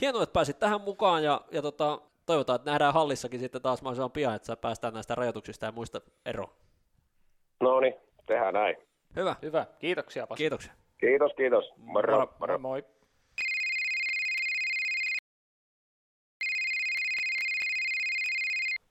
[0.01, 4.12] hienoa, että pääsit tähän mukaan, ja, ja tota, toivotaan, että nähdään hallissakin sitten taas mahdollisimman
[4.12, 6.53] pian, että päästään näistä rajoituksista ja muista eroon.
[7.60, 7.93] No niin,
[8.25, 8.75] tehdään näin.
[9.15, 9.36] Hyvä.
[9.41, 10.38] Hyvä, kiitoksia Pasi.
[10.38, 10.73] Kiitoksia.
[10.97, 11.73] Kiitos, kiitos.
[11.77, 12.34] Moro, moro.
[12.39, 12.60] moro.
[12.60, 12.86] Moi.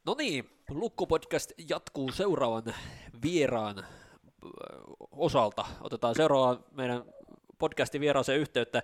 [0.06, 2.74] No niin, Lukko-podcast jatkuu seuraavan
[3.22, 3.84] vieraan
[5.10, 5.64] osalta.
[5.80, 7.04] Otetaan seuraava meidän
[7.58, 8.82] podcastin vieraaseen yhteyttä.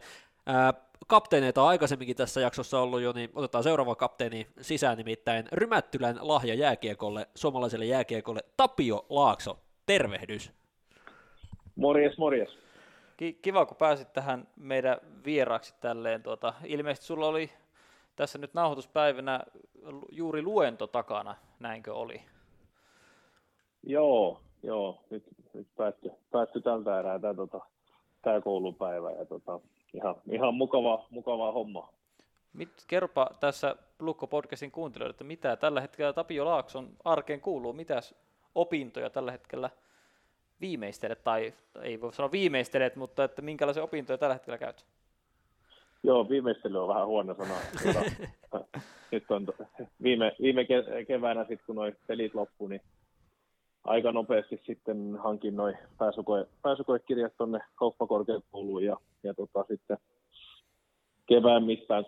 [1.06, 6.54] kapteeneita on aikaisemminkin tässä jaksossa ollut jo, niin otetaan seuraava kapteeni sisään, nimittäin Rymättylän lahja
[6.54, 9.58] jääkiekolle, suomalaiselle jääkiekolle, Tapio Laakso.
[9.86, 10.52] Tervehdys.
[11.76, 12.58] Morjes, morjes.
[13.42, 16.22] Kiva, kun pääsit tähän meidän vieraaksi tälleen.
[16.22, 17.50] Tuota, ilmeisesti sulla oli
[18.18, 19.40] tässä nyt nauhoituspäivänä
[20.12, 22.20] juuri luento takana, näinkö oli?
[23.82, 25.00] Joo, joo.
[25.10, 27.60] Nyt, nyt päättyi, päättyi tältä erää tämä, tota,
[28.22, 29.60] tämä koulupäivä ja tota,
[29.94, 31.92] ihan, ihan mukava, mukava homma.
[32.52, 38.00] Mit, kerropa tässä Lukko podcastin kuuntelijoille, että mitä tällä hetkellä Tapio Laakson arkeen kuuluu, mitä
[38.54, 39.70] opintoja tällä hetkellä
[40.60, 44.86] viimeistelet, tai ei voi sanoa viimeistelet, mutta että minkälaisia opintoja tällä hetkellä käyt?
[46.08, 47.54] Joo, viimeistely on vähän huono sana.
[47.82, 48.00] Tuota,
[49.12, 49.46] nyt on
[50.02, 50.66] viime, viime
[51.06, 52.80] keväänä, sit, kun noi pelit loppu, niin
[53.84, 59.98] aika nopeasti sitten hankin noin pääsykoe, pääsykoekirjat tuonne kauppakorkeakouluun ja, ja tota, sitten
[61.26, 62.04] kevään mittaan,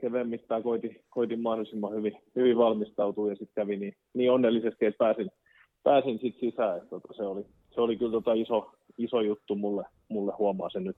[0.00, 4.98] kevään mittaan koitin, koitin mahdollisimman hyvin, hyvin valmistautua ja sitten kävi niin, niin onnellisesti, että
[4.98, 5.30] pääsin,
[5.82, 6.76] pääsin sitten sisään.
[6.76, 10.84] Että tota, se, oli, se oli kyllä tota iso, iso juttu mulle, mulle huomaa sen
[10.84, 10.96] nyt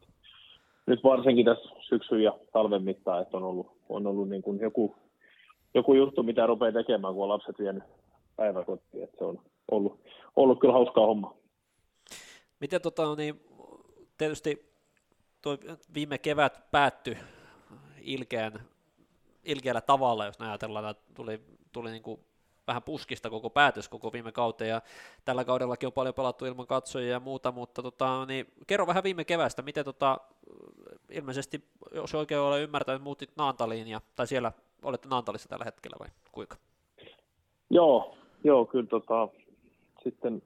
[0.87, 4.96] nyt varsinkin tässä syksyn ja talven mittaan, että on ollut, on ollut niin kuin joku,
[5.75, 7.85] joku juttu, mitä rupeaa tekemään, kun on lapset vienyt
[8.37, 9.05] päiväkotiin.
[9.05, 10.01] Että se on ollut,
[10.37, 11.35] ollut kyllä hauskaa homma.
[12.61, 13.40] Miten tota, niin,
[14.18, 14.72] tietysti
[15.42, 15.59] tuo
[15.94, 17.16] viime kevät päättyi
[18.01, 18.53] ilkeän,
[19.44, 21.40] ilkeällä tavalla, jos ajatellaan, että tuli,
[21.72, 22.20] tuli niin kuin
[22.66, 24.83] vähän puskista koko päätös koko viime kauteen, ja
[25.24, 29.24] tällä kaudellakin on paljon pelattu ilman katsojia ja muuta, mutta tota, niin, kerro vähän viime
[29.24, 30.20] kevästä, miten tota,
[31.11, 34.52] ilmeisesti, jos oikein olen ymmärtänyt, muutit Naantaliin, ja, tai siellä
[34.83, 36.57] olette Naantalissa tällä hetkellä vai kuinka?
[37.70, 39.29] Joo, joo kyllä tota,
[40.05, 40.42] sitten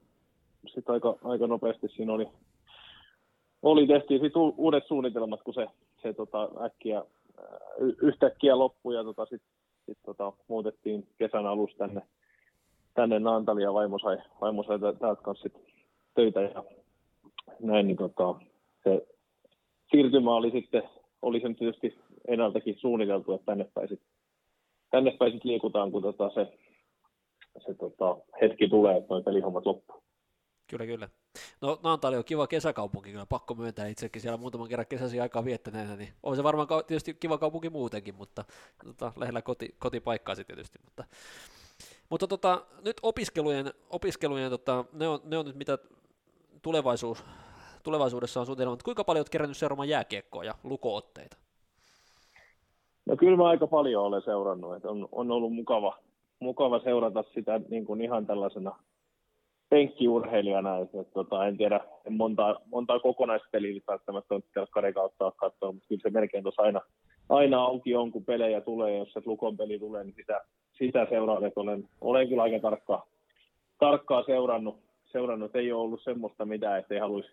[0.67, 2.27] sit aika, aika nopeasti siinä oli,
[3.61, 5.67] oli tehtiin sitten uudet suunnitelmat, kun se,
[6.01, 7.03] se tota, äkkiä,
[8.01, 9.25] yhtäkkiä loppui ja tota,
[9.85, 12.01] sitten sit, tota, muutettiin kesän alusta tänne,
[12.93, 15.57] tänne Naantaliin ja vaimo sai, vaimo sai täältä kanssa sit
[16.15, 16.63] töitä ja
[17.59, 18.35] näin, niin tota,
[18.83, 19.07] se
[19.91, 20.83] siirtymä oli sitten,
[21.21, 23.99] oli sen tietysti ennaltakin suunniteltu, että tänne päin
[24.91, 26.57] tänne sit liikutaan, kun tota se,
[27.65, 30.03] se tota, hetki tulee, että noin pelihommat loppuu.
[30.69, 31.09] Kyllä, kyllä.
[31.61, 35.95] No Naantali on kiva kesäkaupunki, kyllä pakko myöntää itsekin siellä muutaman kerran kesäsi aikaa viettäneenä,
[35.95, 38.45] niin on se varmaan tietysti kiva kaupunki muutenkin, mutta
[38.85, 40.79] tota, lähellä koti, kotipaikkaa sitten tietysti.
[40.85, 41.03] Mutta,
[42.09, 45.77] mutta tota, nyt opiskelujen, opiskelujen tota, ne, on, ne on nyt mitä
[46.61, 47.23] tulevaisuus,
[47.83, 51.37] tulevaisuudessa on suunnitelma, mutta kuinka paljon olet kerännyt seuraamaan jääkiekkoa ja lukootteita?
[53.05, 55.97] No kyllä mä aika paljon olen seurannut, että on, on ollut mukava,
[56.39, 58.75] mukava seurata sitä niin kuin ihan tällaisena
[59.71, 65.71] penkkiurheilijana, että, että tota, en tiedä, en montaa, montaa kokonaispeliä välttämättä on telkkari kautta katsoa,
[65.71, 66.81] mutta kyllä se melkein tuossa aina,
[67.29, 70.41] aina auki on, kun pelejä tulee, jos se Lukon peli tulee, niin sitä,
[70.77, 73.07] sitä seuraan, että olen, olen kyllä aika tarkkaa,
[73.79, 74.79] tarkkaa seurannut,
[75.11, 77.29] seurannut, ei ole ollut semmoista mitään, että ei haluaisi,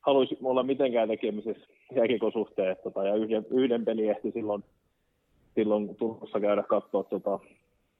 [0.00, 4.64] haluaisi olla mitenkään tekemisessä jääkikon suhteen, tota, ja yhden, yhden pelin ehti silloin,
[5.54, 7.38] silloin Turussa käydä katsoa tota,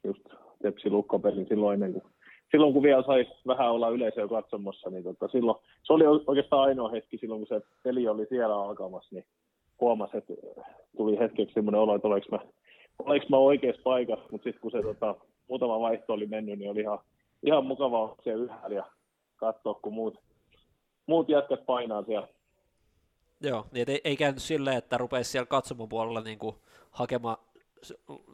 [0.04, 0.22] just
[0.62, 2.13] Tepsi Lukkopelin silloin ennen kuin
[2.54, 6.88] silloin kun vielä sai vähän olla yleisöä katsomassa, niin tota, silloin, se oli oikeastaan ainoa
[6.88, 9.24] hetki silloin, kun se peli oli siellä alkamassa, niin
[9.80, 10.32] huomasi, että
[10.96, 12.38] tuli hetkeksi semmoinen olo, että olenko mä,
[12.98, 15.14] olenko mä oikeassa paikassa, mutta sitten kun se tota,
[15.48, 16.98] muutama vaihto oli mennyt, niin oli ihan,
[17.42, 18.84] ihan mukavaa siellä ylhäällä ja
[19.36, 20.18] katsoa, kun muut,
[21.06, 22.28] muut jätkät painaa siellä.
[23.40, 26.38] Joo, niin ei, ei käynyt silleen, että rupeisi siellä katsomon puolella niin
[26.90, 27.36] hakemaan,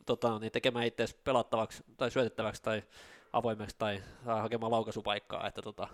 [0.06, 2.82] tota, niin tekemään itse pelattavaksi tai syötettäväksi tai
[3.32, 5.88] avoimeksi tai saa hakemaan laukaisupaikkaa, että tota,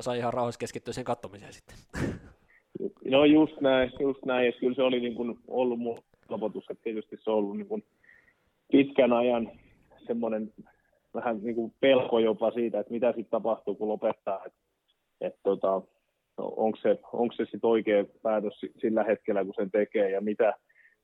[0.00, 1.76] sai ihan rauhassa keskittyä sen kattomiseen sitten.
[3.04, 5.98] No just näin, just näin, kyllä se oli niin kuin ollut mun
[6.28, 7.84] lopetus, että tietysti se on ollut niin kuin
[8.72, 9.50] pitkän ajan
[10.06, 10.52] semmoinen
[11.14, 14.58] vähän niin kuin pelko jopa siitä, että mitä sitten tapahtuu, kun lopettaa, että,
[15.20, 15.82] että tota,
[16.36, 20.52] onko se, onko se sitten oikea päätös sillä hetkellä, kun sen tekee ja mitä,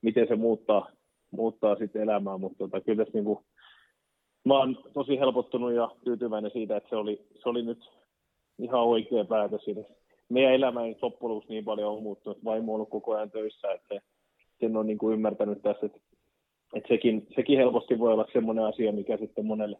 [0.01, 0.91] miten se muuttaa,
[1.31, 3.39] muuttaa sitten elämää, mutta tota, kyllä tässä niin kuin
[4.45, 7.89] mä oon tosi helpottunut ja tyytyväinen siitä, että se oli, se oli nyt
[8.59, 9.61] ihan oikea päätös.
[10.29, 12.45] Meidän elämä ei loppujen niin paljon ole muuttunut.
[12.45, 14.01] Vaimo on ollut koko ajan töissä, että
[14.59, 15.99] sen on niin kuin ymmärtänyt tässä, että,
[16.73, 19.77] että sekin, sekin helposti voi olla sellainen asia, mikä sitten monelle,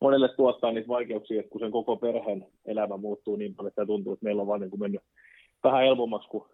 [0.00, 4.12] monelle tuottaa niitä vaikeuksia, että kun sen koko perheen elämä muuttuu niin paljon, että tuntuu,
[4.12, 5.02] että meillä on vaan niin kuin mennyt
[5.64, 6.48] vähän helpommaksi, kun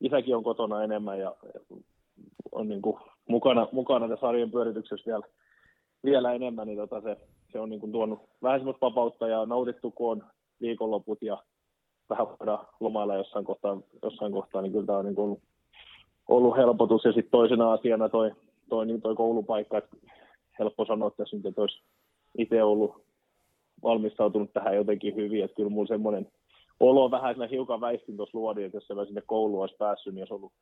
[0.00, 1.36] isäkin on kotona enemmän ja
[2.52, 5.24] on niin kuin mukana, mukana tässä arjen pyörityksessä vielä
[6.04, 7.16] vielä enemmän, niin tota se,
[7.52, 10.22] se on niin kuin tuonut vähän semmoista vapautta ja nautittu, kun on
[10.60, 11.42] viikonloput ja
[12.10, 15.42] vähän voidaan lomailla jossain kohtaa, jossain kohtaa niin kyllä tämä on niin kuin ollut,
[16.28, 17.04] ollut helpotus.
[17.04, 18.30] Ja sitten toisena asiana toi,
[18.68, 19.96] toi, niin toi koulupaikka, että
[20.58, 21.82] helppo sanoa tässä nyt, olisi
[22.38, 23.02] itse ollut
[23.82, 26.28] valmistautunut tähän jotenkin hyvin, että kyllä mulla semmoinen
[26.80, 30.22] olo vähän siinä hiukan väistin tuossa luodin, että jos se sinne kouluun olisi päässyt, niin
[30.22, 30.52] olisi ollut,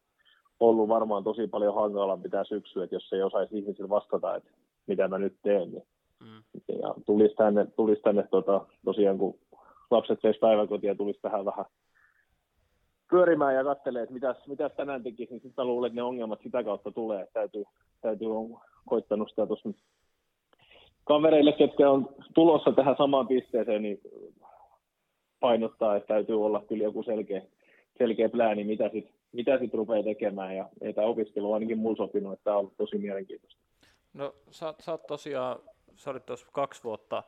[0.60, 4.50] ollut varmaan tosi paljon hankalampi tämä syksy, että jos ei osaisi ihmisille vastata, että
[4.90, 5.70] mitä mä nyt teen.
[5.70, 5.82] Niin.
[6.20, 6.78] Mm.
[6.82, 9.38] Ja tulisi tänne, tulisi tänne tota, tosiaan, kun
[9.90, 11.64] lapset veisi päiväkotia, tulisi tähän vähän
[13.10, 16.64] pyörimään ja katselee, että mitäs, mitäs tänään tekisi, niin sitten luulen, että ne ongelmat sitä
[16.64, 17.26] kautta tulee.
[17.32, 17.64] Täytyy,
[18.00, 19.70] täytyy on koittanut sitä tuossa
[21.04, 24.00] kavereille, ketkä on tulossa tähän samaan pisteeseen, niin
[25.40, 27.42] painottaa, että täytyy olla kyllä joku selkeä,
[27.98, 30.56] selkeä plääni, mitä sitten mitä sit rupeaa tekemään.
[30.56, 33.60] Ja ei tämä opiskelu on ainakin mulla sopinut, että tämä on ollut tosi mielenkiintoista.
[34.14, 35.58] No sä, sä oot tosiaan,
[35.96, 37.22] sä olit tuossa kaksi vuotta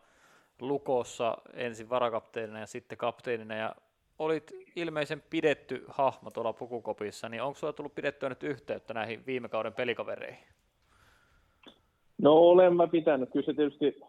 [0.61, 3.77] Lukossa ensin varakapteenina ja sitten kapteenina ja
[4.19, 9.49] olit ilmeisen pidetty hahmo tuolla pukukopissa, niin onko sulla tullut pidettyä nyt yhteyttä näihin viime
[9.49, 10.45] kauden pelikavereihin?
[12.19, 13.31] No olen mä pitänyt.
[13.33, 14.01] Kyllä se tietysti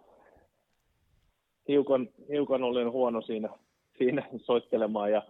[1.67, 3.49] hiukan, hiukan olen huono siinä,
[3.97, 5.23] siinä soittelemaan ja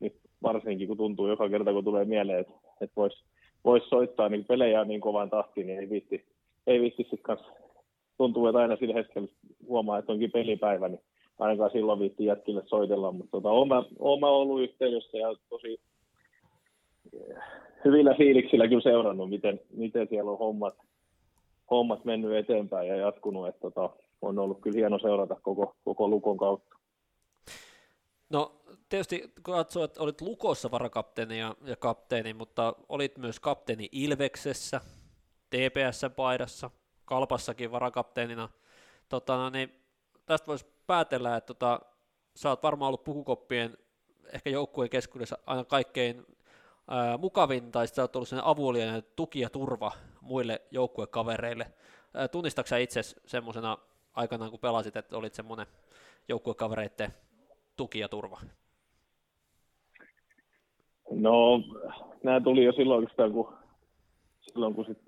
[0.00, 3.24] nyt varsinkin kun tuntuu joka kerta kun tulee mieleen, että, että voisi
[3.64, 6.26] vois soittaa niin pelejä niin kovan tahtiin, niin ei viitti,
[6.66, 7.46] ei sitten kanssa,
[8.16, 9.28] tuntuu, että aina sillä hetkellä
[9.68, 11.00] huomaa, että onkin pelipäivä, niin
[11.38, 13.50] ainakaan silloin viitti jätkille soitella, mutta tota,
[13.98, 15.80] olen mä ollut yhteydessä ja tosi
[17.12, 17.36] eh,
[17.84, 20.74] hyvillä fiiliksillä kyllä seurannut, miten, miten siellä on hommat,
[21.70, 23.90] hommat mennyt eteenpäin ja jatkunut, että tota,
[24.22, 26.76] on ollut kyllä hieno seurata koko, koko Lukon kautta.
[28.30, 28.52] No
[28.88, 34.80] tietysti kun katsoo, että olit Lukossa varakapteeni ja, ja kapteeni, mutta olit myös kapteeni Ilveksessä,
[35.50, 36.70] TPS-paidassa,
[37.04, 38.48] Kalpassakin varakapteenina.
[39.08, 39.72] Tota, no niin,
[40.26, 41.80] tästä voisi päätellä, että tota,
[42.34, 43.78] sä oot varmaan ollut pukukoppien
[44.32, 46.26] ehkä joukkueen keskuudessa aina kaikkein
[46.88, 51.72] ää, mukavin, tai sitten olet ollut sellainen avuliainen tuki ja turva muille joukkuekavereille.
[52.32, 53.78] Tunnistatko itse semmoisena
[54.14, 55.66] aikanaan, kun pelasit, että olit semmoinen
[56.28, 57.14] joukkuekavereiden
[57.76, 58.40] tuki ja turva?
[61.10, 61.62] No,
[62.22, 63.54] nämä tuli jo silloin, kun,
[64.40, 64.98] silloin, kun sit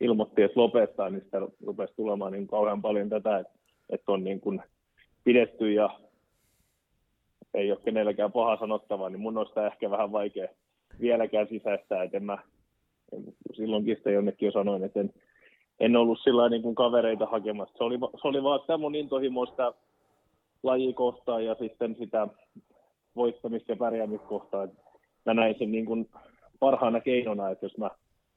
[0.00, 3.52] ilmoitti, että lopettaa, niin sitä rupesi tulemaan niin kauhean paljon tätä, että,
[3.90, 4.62] että on niin kuin
[5.24, 6.00] pidetty ja
[7.54, 10.48] ei ole kenelläkään paha sanottavaa, niin mun on sitä ehkä vähän vaikea
[11.00, 12.38] vieläkään sisäistää, että en mä
[13.54, 15.12] silloinkin sitä jonnekin jo sanoin, että en,
[15.80, 17.74] en ollut sillä niin kuin kavereita hakemassa.
[17.78, 19.72] Se oli, se oli vaan sitä mun intohimo sitä
[20.62, 22.28] lajikohtaa ja sitten sitä
[23.16, 24.68] voittamista ja pärjäämistä kohtaa.
[25.26, 26.08] Mä näin sen niin kuin
[26.60, 27.90] parhaana keinona, että jos mä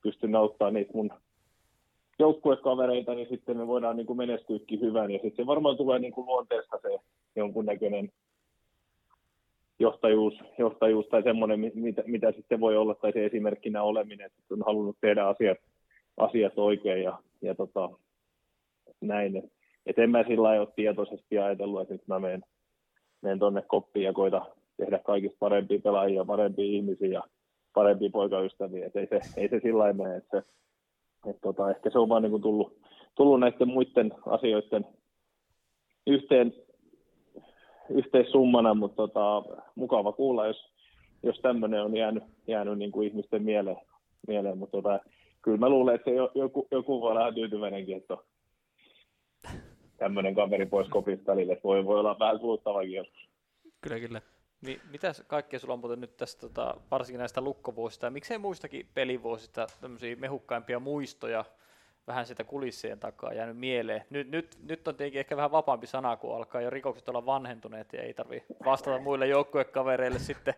[0.04, 1.12] pystyn auttamaan niitä mun
[2.20, 5.12] joukkuekavereita, niin sitten me voidaan niin kuin menestyykin hyvän.
[5.12, 7.00] Ja sitten se varmaan tulee niin kuin luonteesta se
[7.36, 8.12] jonkunnäköinen
[9.80, 14.64] johtajuus, johtajuus tai semmoinen, mitä, mitä sitten voi olla, tai se esimerkkinä oleminen, että on
[14.66, 15.58] halunnut tehdä asiat,
[16.18, 17.90] asiat oikein ja, ja tota,
[19.02, 19.52] näin.
[19.86, 24.46] Et, en mä sillä ole tietoisesti ajatellut, että nyt mä menen tuonne koppiin ja koita
[24.78, 27.24] tehdä kaikista parempia pelaajia, parempia ihmisiä ja
[27.74, 28.86] parempia poikaystäviä.
[28.86, 30.18] Et ei se, ei se sillä lailla mene.
[30.18, 32.82] että se, et tota, ehkä se on vaan niin kuin tullut,
[33.16, 34.86] tullut näiden muiden asioiden
[36.08, 36.54] yhteen,
[37.90, 39.44] yhteissummana, mutta tota,
[39.76, 40.72] mukava kuulla, jos,
[41.24, 43.78] jos tämmöinen on jäänyt, jäänyt niin kuin ihmisten mieleen.
[44.28, 44.58] mieleen.
[44.58, 45.00] Mutta tota,
[45.42, 48.18] kyllä mä luulen, että joku, joku voi olla tyytyväinenkin, että
[49.98, 53.30] tämmöinen kaveri pois kopista että voi, voi olla vähän kuluttavakin joskus.
[53.82, 54.22] Kyllä, kyllä.
[54.62, 58.88] Niin, mitä kaikkea sulla on muuten nyt tästä, tota, varsinkin näistä lukkovuosista, ja miksei muistakin
[58.94, 61.46] pelivuosista tämmöisiä mehukkaimpia muistoja,
[62.08, 64.04] vähän sitä kulissien takaa jäänyt mieleen.
[64.10, 67.94] Nyt, nyt, nyt on tietenkin ehkä vähän vapaampi sana, kun alkaa jo rikokset olla vanhentuneet
[67.94, 70.54] ja ei tarvi vastata muille joukkuekavereille sitten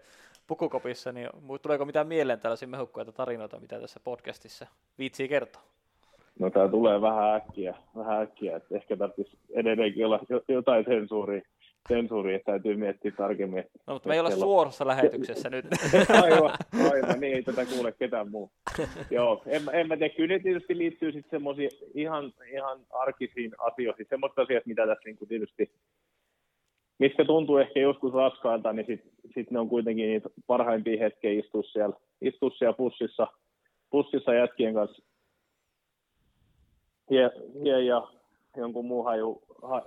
[0.48, 1.30] pukukopissa, niin
[1.62, 5.62] tuleeko mitään mieleen tällaisia mehukkaita tarinoita, mitä tässä podcastissa viitsii kertoa?
[6.40, 11.42] No tämä tulee vähän äkkiä, vähän äkkiä että ehkä tarvitsisi edelleenkin olla jotain sensuuria
[11.88, 13.64] sensuuri, että täytyy miettiä tarkemmin.
[13.88, 15.66] No, mutta me ei olla suorassa lähetyksessä nyt.
[16.24, 16.58] aivan,
[16.92, 18.52] aivan, niin ei tätä kuule ketään muu.
[19.12, 24.06] Joo, en, en mä tiedä, kyllä ne tietysti liittyy sitten semmoisiin ihan, ihan arkisiin asioihin,
[24.10, 25.72] semmoista asiat, mitä tässä niin tietysti,
[27.00, 31.64] missä tuntuu ehkä joskus raskailta, niin sitten sit ne on kuitenkin niitä parhaimpia hetkiä istua
[31.64, 33.28] siellä, istua siellä pussissa,
[33.90, 35.04] pussissa jätkien kanssa
[37.10, 37.32] hie,
[37.64, 38.08] hie ja
[38.58, 39.42] jonkun muun haju,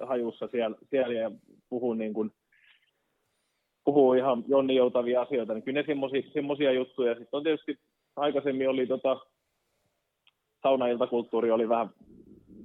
[0.06, 1.30] hajussa siellä, siellä ja
[1.68, 2.30] puhuu, niin kuin,
[3.84, 5.94] puhuu ihan Jonni joutavia asioita, niin kyllä ne
[6.32, 7.14] semmoisia juttuja.
[7.14, 7.78] Sitten on tietysti
[8.16, 9.20] aikaisemmin oli tota,
[10.62, 11.90] saunailtakulttuuri oli vähän,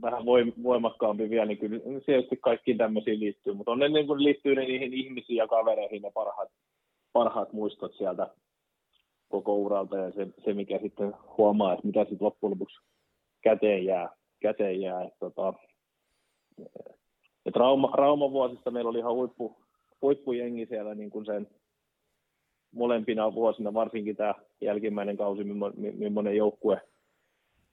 [0.01, 0.25] vähän
[0.63, 4.61] voimakkaampi vielä, niin kyllä tietysti kaikkiin tämmöisiin liittyy, mutta on ne niin kuin liittyy ne
[4.61, 6.49] niihin ihmisiin ja kavereihin ne parhaat,
[7.13, 8.27] parhaat muistot sieltä
[9.29, 12.79] koko uralta ja se, se mikä sitten huomaa, että mitä sitten loppujen lopuksi
[13.41, 14.09] käteen jää.
[14.41, 15.03] Käteen jää.
[15.03, 15.53] Että, tota,
[17.45, 19.57] et Rauma, Rauma vuosista meillä oli ihan huippu,
[20.01, 21.47] huippujengi siellä niin kuin sen
[22.71, 26.81] molempina vuosina, varsinkin tämä jälkimmäinen kausi, millainen joukkue,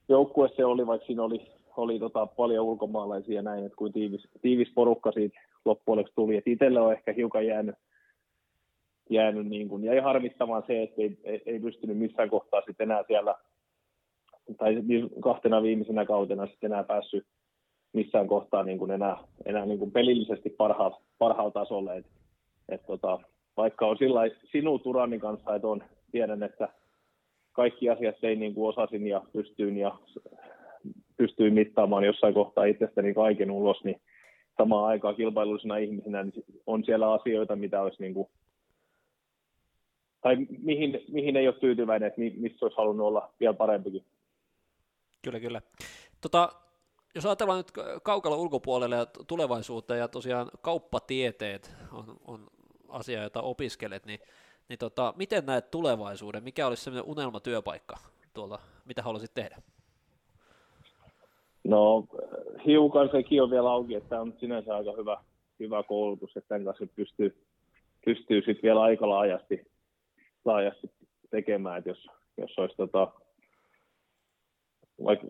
[0.08, 1.46] joukkue se oli, vaikka siinä oli,
[1.76, 6.36] oli tota paljon ulkomaalaisia ja näin, että kuin tiivis, tiivis porukka siitä loppujen tuli.
[6.36, 7.74] Et itselle on ehkä hiukan jäänyt,
[9.10, 13.04] jäänyt niin kuin, jäi harmittamaan se, että ei, ei, ei pystynyt missään kohtaa sitten enää
[13.06, 13.34] siellä,
[14.56, 14.82] tai
[15.20, 17.26] kahtena viimeisenä kautena sitten enää päässyt
[17.92, 21.94] missään kohtaa niin kuin enää, enää niin kuin pelillisesti parhaalla, parhaalla tasolla.
[21.94, 22.06] Et,
[22.68, 23.18] et tota,
[23.56, 24.20] vaikka on sillä
[24.52, 26.68] sinun urani kanssa, että on, tiedän, että
[27.52, 29.98] kaikki asiat tein niin kuin osasin ja pystyin ja
[31.16, 34.00] pystyin mittaamaan jossain kohtaa itsestäni kaiken ulos, niin
[34.56, 38.28] samaan aikaan kilpailullisena ihmisenä niin on siellä asioita, mitä olisi niin kuin,
[40.20, 44.04] tai mihin, mihin ei ole tyytyväinen, että missä olisi halunnut olla vielä parempikin.
[45.22, 45.62] Kyllä, kyllä.
[46.20, 46.52] Tota,
[47.14, 52.46] jos ajatellaan nyt kaukalla ulkopuolelle ja tulevaisuuteen ja tosiaan kauppatieteet on, on
[52.88, 54.20] asia, jota opiskelet, niin,
[54.68, 56.44] niin tota, miten näet tulevaisuuden?
[56.44, 57.96] Mikä olisi sellainen unelmatyöpaikka
[58.34, 59.56] tuolta, mitä haluaisit tehdä?
[61.64, 62.04] No
[62.66, 65.16] hiukan sekin on vielä auki, että on sinänsä aika hyvä,
[65.60, 67.36] hyvä koulutus, että tämän kanssa pystyy,
[68.04, 69.66] pystyy sitten vielä aika laajasti,
[70.44, 70.90] laajasti
[71.30, 72.06] tekemään, että jos,
[72.36, 73.12] jos olisi tota,
[75.04, 75.26] vaikka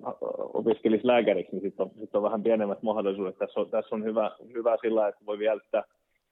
[0.54, 3.38] opiskelisi lääkäriksi, niin sitten on, sit on vähän pienemmät mahdollisuudet.
[3.38, 5.84] Tässä on, tässä on hyvä, hyvä sillä, että voi vielä sitä,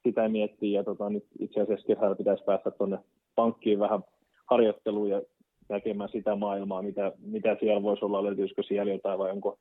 [0.03, 0.81] sitä miettiä.
[0.81, 2.99] Ja tota, nyt itse asiassa kesällä pitäisi päästä tuonne
[3.35, 4.05] pankkiin vähän
[4.47, 5.23] harjoitteluun ja
[5.69, 9.59] näkemään sitä maailmaa, mitä, mitä siellä voisi olla, löytyisikö siellä jotain vai onko,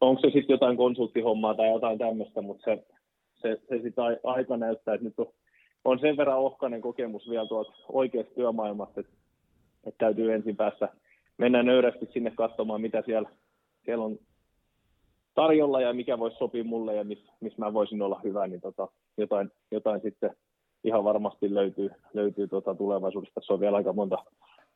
[0.00, 2.84] onko se sitten jotain konsulttihommaa tai jotain tämmöistä, mutta se,
[3.34, 5.32] se, se sitten aika näyttää, että nyt on
[5.84, 9.12] on sen verran ohkainen kokemus vielä tuolta oikeasta työmaailmasta, että,
[9.86, 10.88] että täytyy ensin päästä
[11.42, 13.30] mennä nöyrästi sinne katsomaan, mitä siellä,
[13.84, 14.18] siellä on
[15.34, 18.88] tarjolla ja mikä voisi sopia mulle ja missä mis mä voisin olla hyvä, niin tota,
[19.16, 20.36] jotain, jotain sitten
[20.84, 23.40] ihan varmasti löytyy, löytyy tota tulevaisuudesta.
[23.46, 24.24] Se on vielä aika monta,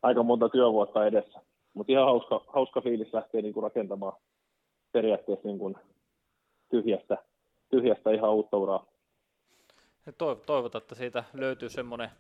[0.03, 1.41] aika monta työvuotta edessä.
[1.75, 4.13] Mutta ihan hauska, hauska fiilis lähteä niinku rakentamaan
[4.93, 5.75] periaatteessa niinku
[6.71, 7.19] tyhjästä,
[7.71, 8.87] tyhjästä ihan uutta uraa.
[10.47, 12.11] Toivotaan, että siitä löytyy semmoinen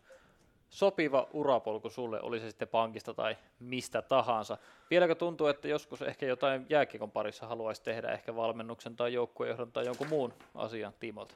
[0.70, 4.58] sopiva urapolku sulle, oli se sitten pankista tai mistä tahansa.
[4.90, 9.86] Vieläkö tuntuu, että joskus ehkä jotain jääkiekon parissa haluaisi tehdä, ehkä valmennuksen tai joukkuejohdon tai
[9.86, 11.34] jonkun muun asian tiimolta?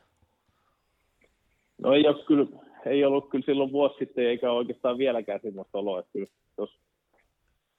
[1.79, 2.47] No ei, ole kyllä,
[2.87, 6.27] ei ollut kyllä silloin vuosi sitten, eikä oikeastaan vieläkään sellaista oloa, että kyllä
[6.59, 6.79] jos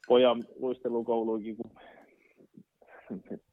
[0.08, 1.72] pojan luistelukouluikin, kun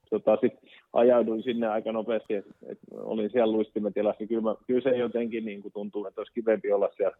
[0.09, 0.53] tota, sit
[0.93, 5.45] ajauduin sinne aika nopeasti, että et olin siellä luistimetilassa, niin kyllä, mä, kyllä se jotenkin
[5.45, 7.17] niin kuin tuntuu, että olisi kivempi olla siellä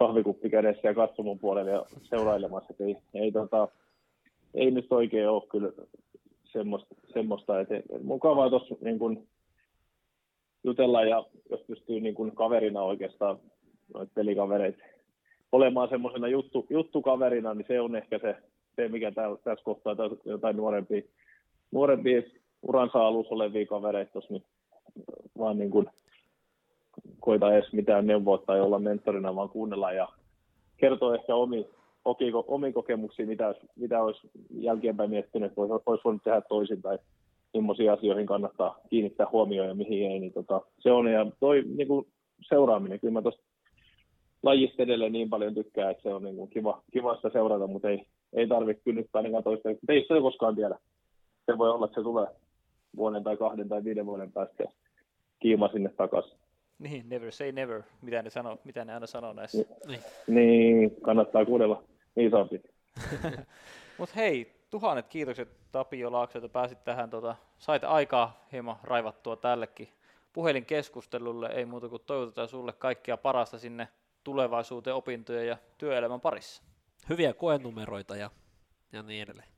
[0.00, 2.74] kahvikuppi kädessä ja katsomon puolelle ja seurailemassa.
[2.80, 3.68] Ei, ei, tota,
[4.54, 5.72] ei nyt oikein ole kyllä
[6.44, 9.28] semmoista, semmoista että mukavaa tuossa niin kuin
[10.64, 13.38] jutella ja jos pystyy niin kuin kaverina oikeastaan
[13.94, 14.84] noita pelikavereita
[15.52, 18.36] olemaan semmoisena juttu, juttukaverina, niin se on ehkä se,
[18.76, 19.12] se mikä
[19.44, 21.02] tässä kohtaa jotain nuorempia,
[21.70, 22.22] nuorempia
[22.62, 24.44] uransa alussa olevia kavereita tuossa, niin
[25.38, 25.86] vaan niin kuin
[27.20, 30.08] koita edes mitään neuvoa tai olla mentorina, vaan kuunnella ja
[30.76, 31.66] kertoa ehkä omi,
[32.46, 36.98] omi kokemuksia, mitä, mitä olisi jälkeenpäin miettinyt, että olisi, olisi voinut tehdä toisin tai
[37.54, 40.20] millaisiin asioihin kannattaa kiinnittää huomioon ja mihin ei.
[40.20, 42.06] Niin tota, se on ja toi niin kuin
[42.48, 43.42] seuraaminen, kyllä mä tuosta
[44.42, 47.88] lajista edelleen niin paljon tykkää, että se on niin kuin kiva, kiva sitä seurata, mutta
[47.88, 49.68] ei, ei tarvitse kynnyttää ainakaan toista.
[49.88, 50.78] Ei sitä koskaan tiedä.
[51.46, 52.26] Se voi olla, että se tulee
[52.96, 54.64] vuoden tai kahden tai viiden vuoden päästä
[55.40, 56.39] kiima sinne takaisin.
[56.80, 59.64] Niin, never say never, mitä ne, sanoo, mitä ne aina sanoo näissä.
[59.86, 61.82] Niin, niin kannattaa kuunnella
[62.14, 62.62] niin saapi.
[63.98, 69.88] Mutta hei, tuhannet kiitokset Tapio Laakso, että pääsit tähän, tota, sait aikaa hieman raivattua tällekin
[70.32, 71.46] puhelinkeskustelulle.
[71.46, 73.88] Ei muuta kuin toivotetaan sulle kaikkia parasta sinne
[74.24, 76.62] tulevaisuuteen opintojen ja työelämän parissa.
[77.08, 78.30] Hyviä koenumeroita ja,
[78.92, 79.48] ja niin edelleen.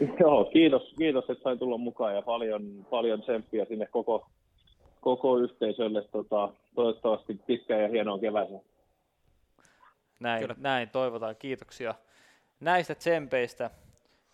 [0.20, 4.26] Joo, kiitos, kiitos, että sain tulla mukaan ja paljon, paljon tsemppiä sinne koko,
[5.04, 8.60] koko yhteisölle tota, toivottavasti pitkään ja hienoa keväisen.
[10.20, 10.54] Näin, Kyllä.
[10.58, 11.36] näin toivotaan.
[11.36, 11.94] Kiitoksia
[12.60, 13.70] näistä tsempeistä.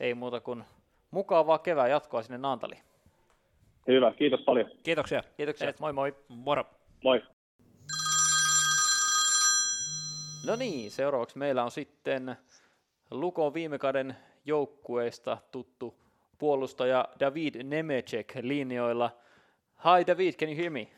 [0.00, 0.64] Ei muuta kuin
[1.10, 2.82] mukavaa kevään jatkoa sinne Naantaliin.
[3.86, 4.70] Hyvä, kiitos paljon.
[4.82, 5.22] Kiitoksia.
[5.36, 5.68] Kiitoksia.
[5.68, 6.14] Et, moi moi.
[6.28, 6.64] Moro.
[7.04, 7.22] Moi.
[10.46, 12.36] No niin, seuraavaksi meillä on sitten
[13.10, 15.94] Lukon viime kauden joukkueesta tuttu
[16.38, 19.10] puolustaja David Nemecek linjoilla.
[19.82, 20.90] Hi David, can you hear me?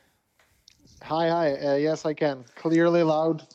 [1.03, 1.53] Hi, hi.
[1.55, 2.45] Uh, yes, I can.
[2.57, 3.47] Clearly loud.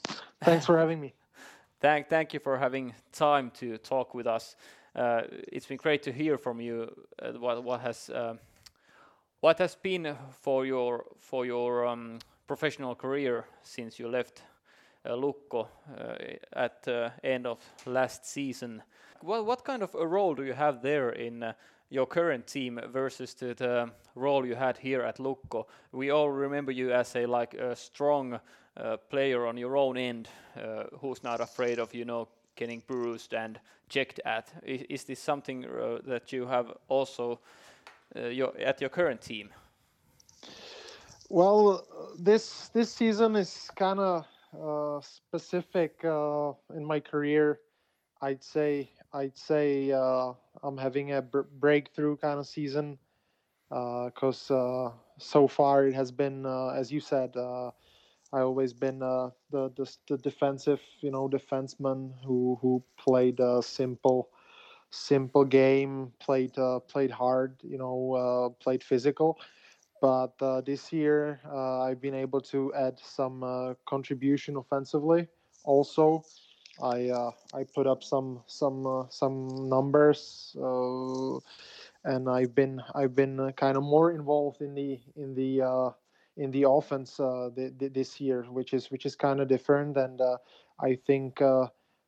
[0.41, 1.13] Thanks for having me.
[1.81, 4.55] thank, thank you for having time to talk with us.
[4.95, 6.89] Uh, it's been great to hear from you.
[7.21, 8.35] Uh, what, what has uh,
[9.41, 14.43] what has been for your for your um, professional career since you left
[15.05, 15.67] uh, Lukko
[15.99, 16.15] uh,
[16.53, 18.81] at the end of last season?
[19.21, 21.53] Well, what kind of a role do you have there in uh,
[21.89, 25.65] your current team versus to the role you had here at Lukko.
[25.91, 28.39] We all remember you as a like a strong
[28.75, 33.33] uh, player on your own end, uh, who's not afraid of you know getting bruised
[33.33, 33.59] and
[33.89, 34.51] checked at.
[34.63, 37.39] Is, is this something uh, that you have also
[38.15, 39.49] uh, your, at your current team?
[41.29, 41.85] Well,
[42.17, 47.59] this this season is kind of uh, specific uh, in my career.
[48.21, 52.99] I'd say I'd say uh, I'm having a br- breakthrough kind of season
[53.69, 58.99] because uh, uh, so far it has been, uh, as you said, I always been
[58.99, 64.29] the, the, the defensive, you know, defenseman who who played a simple
[64.91, 66.55] simple game, played
[66.87, 69.39] played hard, you know, played physical.
[70.01, 75.27] But this year I've been able to add some contribution offensively
[75.63, 76.23] also
[76.81, 81.37] I uh, I put up some some uh, some numbers, uh,
[82.03, 85.89] and I've been I've been uh, kind of more involved in the in the uh,
[86.37, 89.97] in the offense uh, th- th- this year, which is which is kind of different,
[89.97, 90.21] and
[90.79, 91.41] I think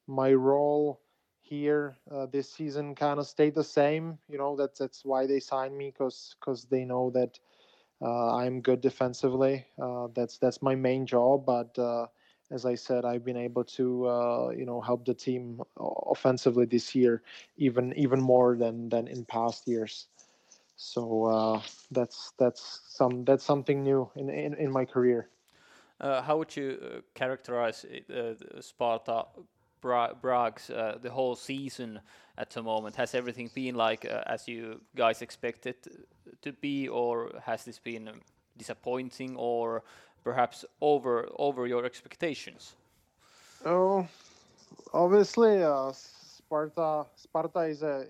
[0.08, 1.02] my role
[1.42, 1.98] here
[2.32, 4.20] this season kind of stayed the same.
[4.30, 7.40] You know that's that's why they signed me because because they know that
[8.02, 9.66] I'm good defensively.
[10.14, 11.78] that's that's my main job, but
[12.52, 16.96] as I said, I've been able to uh, you know help the team offensively this
[16.96, 17.22] year,
[17.58, 20.08] even even more than than in past years.
[20.76, 25.30] So uh, that's that's some that's something new in, in in my career.
[26.02, 29.26] Uh, how would you uh, characterize uh, Sparta
[29.82, 32.00] Bra- uh, the whole season
[32.38, 32.96] at the moment?
[32.96, 35.76] Has everything been like as you guys expected
[36.42, 38.10] to be, or has this been
[38.58, 39.84] disappointing, or
[40.24, 42.76] perhaps over over your expectations?
[43.66, 44.08] Oh,
[44.94, 48.06] obviously, uh, Sparta Sparta is a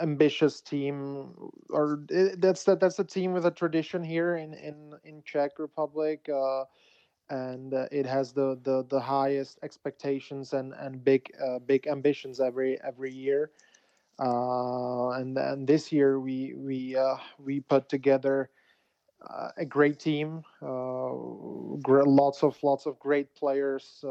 [0.00, 1.32] ambitious team,
[1.70, 5.58] or it, that's that that's a team with a tradition here in in in Czech
[5.58, 6.64] Republic, uh,
[7.30, 12.40] and uh, it has the, the the highest expectations and and big uh, big ambitions
[12.40, 13.50] every every year.
[14.18, 18.50] Uh, and and this year we we uh, we put together
[19.22, 24.04] uh, a great team, gr- lots of lots of great players.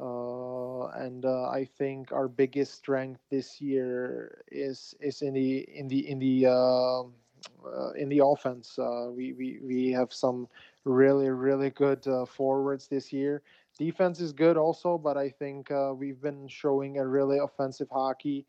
[0.00, 5.86] Uh, and uh, I think our biggest strength this year is is in the in
[5.88, 8.78] the in the uh, uh in the offense.
[8.78, 10.48] Uh, we, we we have some
[10.84, 13.42] really really good uh, forwards this year.
[13.78, 18.46] Defense is good also, but I think we've been showing a really offensive hockey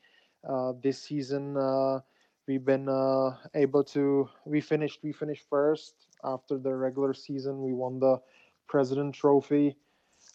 [0.82, 1.56] this season.
[2.48, 2.90] We've been
[3.54, 7.62] able to we finished we finished first after the regular season.
[7.62, 8.20] We won the
[8.68, 9.76] President Trophy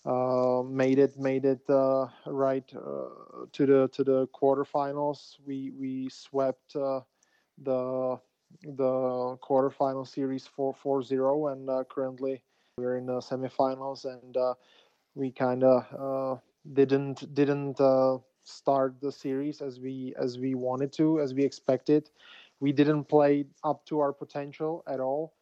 [0.05, 5.37] uh, made it made it uh, right uh, to the to the quarterfinals.
[5.45, 7.01] We we swept uh,
[7.63, 8.19] the
[8.63, 12.43] the quarterfinal series 4 4 0 and uh, currently
[12.79, 14.55] we're in the semifinals and uh,
[15.15, 16.41] we kind of
[16.73, 17.79] didn't didn't
[18.49, 22.11] start the series as we as we wanted to as we expected
[22.61, 25.35] we didn't play up to our potential at all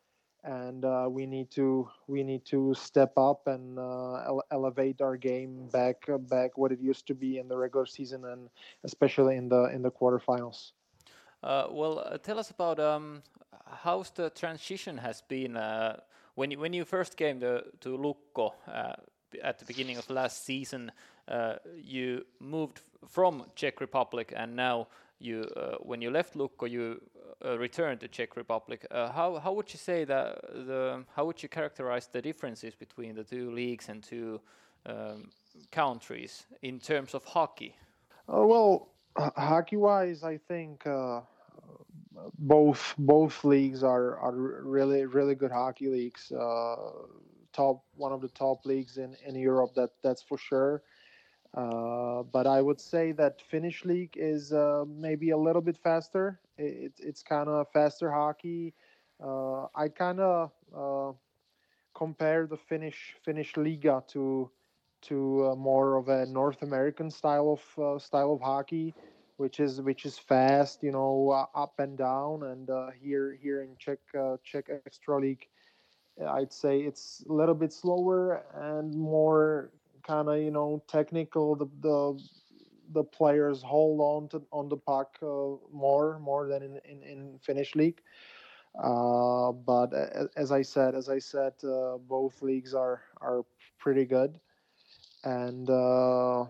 [0.45, 5.17] and uh, we need to we need to step up and uh, ele- elevate our
[5.17, 8.49] game back uh, back what it used to be in the regular season and
[8.85, 10.73] especially in the in the quarterfinals.
[11.43, 13.23] Uh, well, uh, tell us about um,
[13.67, 15.99] how's the transition has been uh,
[16.35, 18.53] when you, when you first came to, to Lukko
[19.43, 20.93] at the beginning of last season.
[21.77, 25.45] You moved from Czech Republic, and now you
[25.81, 27.01] when you left Lukko, you
[27.45, 28.87] uh, return to Czech Republic.
[28.91, 33.15] Uh, how how would you say that the how would you characterize the differences between
[33.15, 34.41] the two leagues and two
[34.87, 35.31] um,
[35.71, 37.77] countries in terms of hockey?
[38.29, 41.21] Uh, well, hockey wise, I think uh,
[42.39, 46.33] both both leagues are are really really good hockey leagues.
[46.33, 46.77] Uh,
[47.53, 49.75] top one of the top leagues in in Europe.
[49.75, 50.83] That that's for sure.
[51.57, 56.39] Uh, but I would say that Finnish league is uh, maybe a little bit faster.
[56.59, 58.75] It, it's kind of faster hockey.
[59.23, 61.13] Uh, I kind of uh,
[61.95, 64.51] compare the Finnish Finnish Liga to
[65.03, 68.93] to uh, more of a North American style of style of hockey,
[69.39, 72.43] which is which is fast, you know, up and down.
[72.43, 72.69] And
[73.01, 74.01] here here in Czech
[74.45, 75.49] Czech Extra League,
[76.29, 79.71] I'd say it's a little bit slower and more
[80.07, 81.57] kind of you know technical.
[81.57, 82.21] The the
[82.93, 87.39] the players hold on to on the puck uh, more more than in in, in
[87.41, 88.03] Finnish league.
[88.83, 89.93] Uh, but
[90.37, 93.45] as I said, as I said, uh, both leagues are are
[93.79, 94.41] pretty good,
[95.25, 96.47] and uh,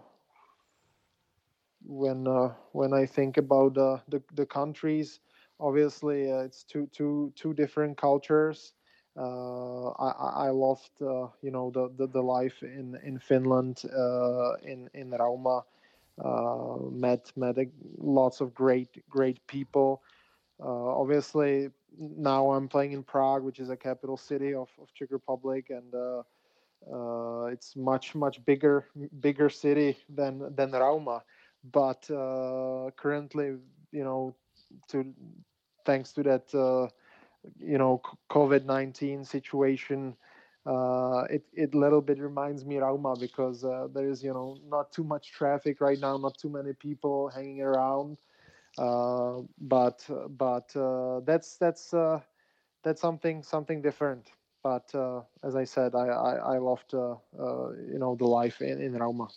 [1.84, 5.20] when uh, when I think about the the countries,
[5.60, 8.74] obviously uh, it's two two two different cultures.
[9.16, 14.54] Uh, I, I loved uh, you know the, the, the life in in Finland uh,
[14.62, 15.62] in in Rauma.
[16.92, 17.66] met met a,
[17.98, 20.02] lots of great great people.
[20.60, 25.70] obviously, now I'm playing in Prague, which is a capital city of, of Czech Republic,
[25.70, 28.84] and uh, it's much much bigger
[29.20, 31.22] bigger city than than Rauma.
[31.72, 33.56] But uh, currently,
[33.92, 34.34] you know,
[34.88, 35.14] to
[35.84, 36.88] thanks to that uh,
[37.58, 40.16] you know COVID nineteen situation.
[40.66, 44.92] Uh, it it little bit reminds me Rauma because uh, there is you know not
[44.92, 48.18] too much traffic right now, not too many people hanging around.
[48.78, 52.20] Uh, but but uh, that's that's uh,
[52.82, 54.32] that's something something different.
[54.62, 58.92] But uh, as I said, I I, I loved you know the life in in
[58.94, 59.28] Rauma.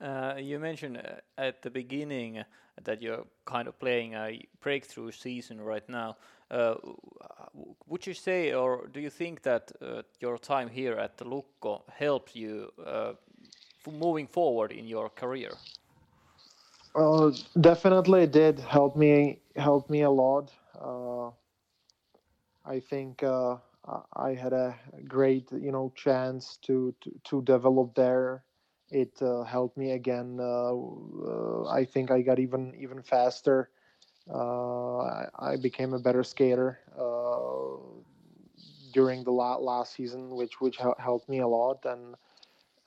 [0.00, 1.00] Uh, you mentioned
[1.36, 2.44] at the beginning
[2.84, 6.16] that you're kind of playing a breakthrough season right now.
[6.50, 6.74] Uh,
[7.86, 12.34] would you say, or do you think that uh, your time here at Lukko helped
[12.34, 13.12] you uh,
[13.90, 15.50] moving forward in your career?
[17.60, 20.52] definitely, it did help me help me a lot.
[22.64, 24.74] I think I had a
[25.06, 28.44] great, you know, chance to to, to develop there
[28.90, 30.38] it uh, helped me again.
[30.40, 33.70] Uh, uh, I think I got even even faster.
[34.34, 36.78] I, I, became a better skater
[38.92, 41.84] during the la- last season, which which helped me a lot.
[41.84, 42.16] And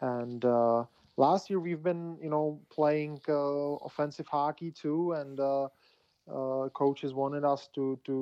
[0.02, 0.84] and uh,
[1.18, 5.66] last year we've been you know playing uh, offensive hockey too, and uh,
[6.32, 8.16] uh, coaches wanted us to to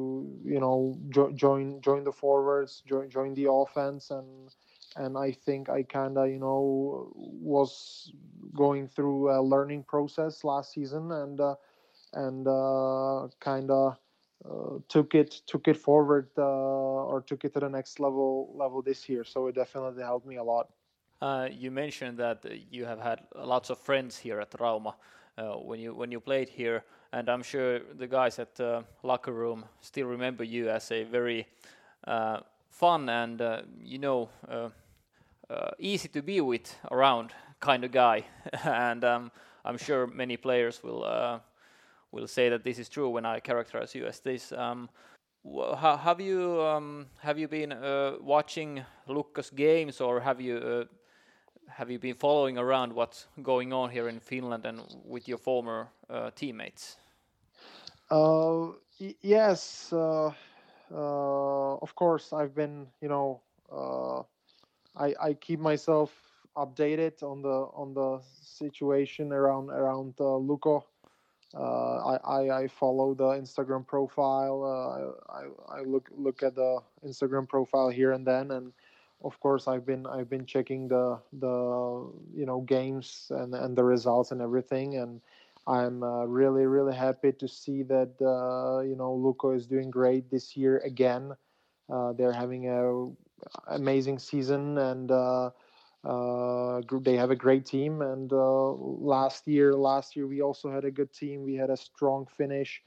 [0.44, 4.50] you know jo- join join the forwards, join join the offense, and
[4.96, 8.12] and I think I kind of you know was
[8.56, 11.56] going through a learning process last season, and uh,
[12.14, 13.98] and uh, kind of.
[14.50, 18.82] Uh, took it took it forward uh, or took it to the next level level
[18.82, 20.70] this year so it definitely helped me a lot
[21.22, 24.94] uh, you mentioned that you have had lots of friends here at Rauma
[25.38, 29.32] uh, when you when you played here, and I'm sure the guys at the locker
[29.32, 31.48] room still remember you as a very
[32.06, 32.40] uh,
[32.70, 34.70] fun and uh, you know uh,
[35.50, 38.26] uh, easy to be with around kind of guy,
[38.64, 39.32] and um,
[39.66, 41.42] I'm sure many players will
[42.12, 44.52] will say that this is true when I characterize you as this.
[44.52, 44.90] Um,
[45.46, 50.84] have you um, have you been uh, watching Lucas games, or have you uh,
[51.68, 55.88] have you been following around what's going on here in Finland and with your former
[56.10, 56.98] uh, teammates?
[58.10, 58.72] Uh,
[59.22, 60.32] yes, uh,
[60.92, 62.34] uh, of course.
[62.34, 63.42] I've been, you know,
[64.96, 66.12] I, I keep myself
[66.58, 70.84] updated on the on the situation around around Lukko.
[71.58, 74.64] I, I, I follow the Instagram profile.
[75.30, 78.72] I, I I look look at the Instagram profile here and then and
[79.24, 83.84] of course I've been I've been checking the the you know games and and the
[83.84, 85.22] results and everything and
[85.68, 90.30] I'm uh, really really happy to see that uh, you know Lukko is doing great
[90.30, 91.36] this year again.
[91.92, 93.10] Uh, they're having a
[93.68, 95.12] amazing season and
[96.04, 98.02] uh, they have a great team.
[98.02, 101.44] And uh, last year last year we also had a good team.
[101.44, 102.82] We had a strong finish.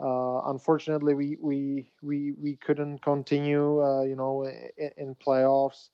[0.00, 5.88] Uh, unfortunately, we we we we couldn't continue, uh, you know, in, in playoffs.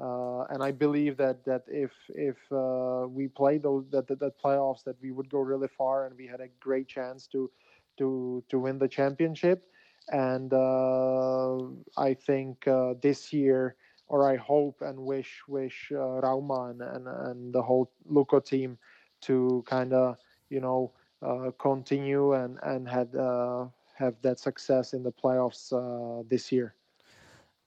[0.00, 4.40] Uh, and I believe that that if if uh, we played those that, that, that
[4.40, 7.50] playoffs, that we would go really far, and we had a great chance to
[7.98, 9.68] to to win the championship.
[10.08, 11.58] And uh,
[11.96, 13.76] I think uh, this year,
[14.12, 18.78] or I hope and wish wish Rauma and, and and the whole Lukko team
[19.22, 20.18] to kind of
[20.50, 20.92] you know
[21.22, 26.74] uh, continue and and had uh, have that success in the playoffs uh, this year.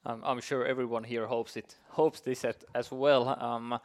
[0.05, 3.27] Um, I'm sure everyone here hopes it hopes this at, as well.
[3.41, 3.79] Um,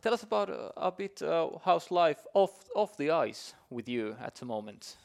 [0.00, 1.20] tell us about a bit
[1.64, 4.96] how's life off off the ice with you at the moment.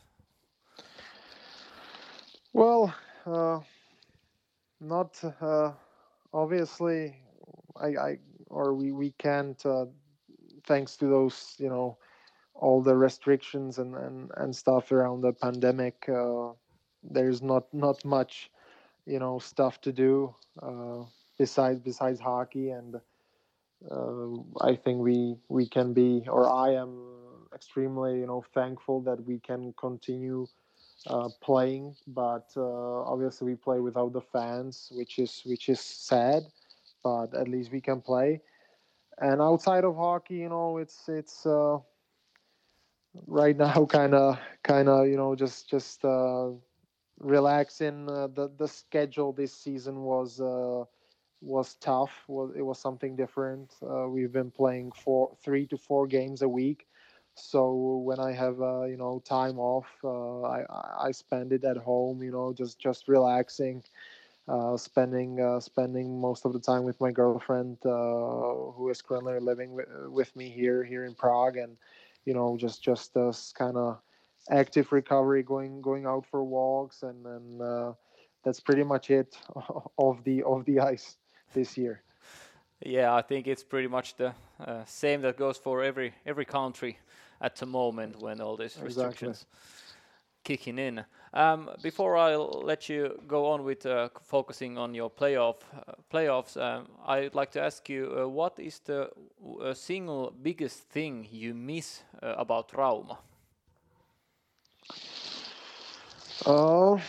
[2.53, 2.93] Well,
[4.79, 5.23] not
[6.35, 7.15] obviously
[7.79, 9.85] I, I, or we we can't uh,
[10.65, 11.97] thanks to those you know
[12.55, 16.49] all the restrictions and, and, and stuff around the pandemic, uh,
[17.03, 18.49] there's not not much,
[19.05, 20.33] you know, stuff to do
[20.63, 21.03] uh,
[21.37, 22.95] besides besides hockey, and
[23.91, 24.27] uh,
[24.61, 29.39] I think we we can be, or I am extremely, you know, thankful that we
[29.39, 30.47] can continue
[31.07, 31.95] uh, playing.
[32.07, 36.43] But uh, obviously, we play without the fans, which is which is sad,
[37.03, 38.41] but at least we can play.
[39.19, 41.77] And outside of hockey, you know, it's it's uh,
[43.27, 46.49] right now kind of kind of you know just just uh,
[47.19, 50.83] relaxing uh, the the schedule this season was uh,
[51.41, 56.07] was tough was it was something different uh, we've been playing four three to four
[56.07, 56.87] games a week
[57.35, 60.63] so when i have uh, you know time off uh, i
[60.99, 63.83] i spend it at home you know just just relaxing
[64.47, 69.39] uh, spending uh, spending most of the time with my girlfriend uh, who is currently
[69.39, 71.77] living with, with me here here in Prague and
[72.25, 73.97] you know just just this kind of
[74.51, 77.91] active recovery going going out for walks and uh,
[78.43, 79.37] that's pretty much it
[79.97, 81.17] of the of the ice
[81.53, 82.01] this year.
[82.81, 86.99] Yeah i think it's pretty much the uh, same that goes for every every country
[87.41, 89.45] at the moment when all these restrictions
[90.45, 91.03] kicking in.
[91.33, 96.55] Um, before I let you go on with uh, focusing on your playoff uh, playoffs,
[96.55, 99.09] um, I'd like to ask you uh, what is the
[99.61, 103.17] uh, single biggest thing you miss uh, about Rauma?
[106.45, 107.01] Oh,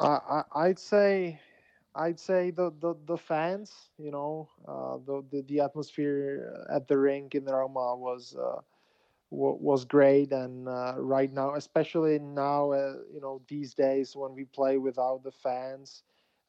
[0.00, 1.38] I, would say
[1.94, 3.90] I'd say the, the, the fans.
[3.98, 8.34] You know, uh, the, the, the atmosphere at the rink in Roma was
[9.34, 14.44] was great and uh, right now especially now uh, you know these days when we
[14.44, 16.02] play without the fans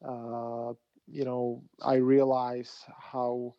[0.07, 0.73] uh,
[1.07, 3.53] you know i realize how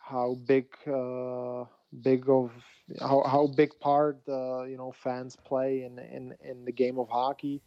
[0.00, 1.64] how big uh,
[2.02, 2.52] big of
[3.00, 7.08] how, how big part the you know fans play in, in in the game of
[7.08, 7.62] hockey.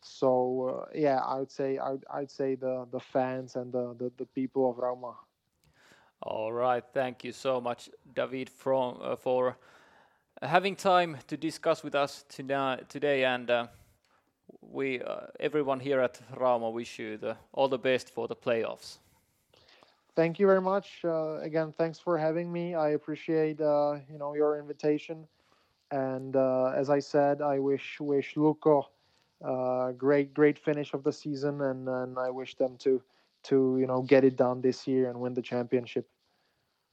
[0.00, 3.94] So uh, yeah, I would say I would, I'd say the the fans and the,
[3.98, 5.14] the, the people of roma
[6.22, 9.56] All right, thank you so much, David, from uh, for
[10.42, 13.66] having time to discuss with us today, and uh,
[14.60, 18.98] we uh, everyone here at Rauma wish you the, all the best for the playoffs.
[20.16, 21.00] Thank you very much.
[21.04, 22.74] Uh, again, thanks for having me.
[22.74, 25.26] I appreciate uh, you know your invitation,
[25.90, 28.88] and as I said, I wish wish Luco
[29.44, 33.02] uh, great great finish of the season, and, and I wish them to
[33.44, 36.08] to you know get it done this year and win the championship.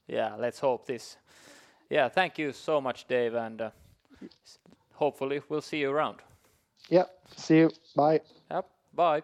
[0.06, 1.16] Yeah, let's hope this.
[1.92, 3.70] Yeah, thank you so much, Dave, and uh,
[4.94, 6.20] hopefully we'll see you around.
[6.90, 7.04] Yeah,
[7.36, 7.70] see you.
[7.94, 8.20] Bye.
[8.50, 8.66] Yep,
[8.96, 9.22] bye.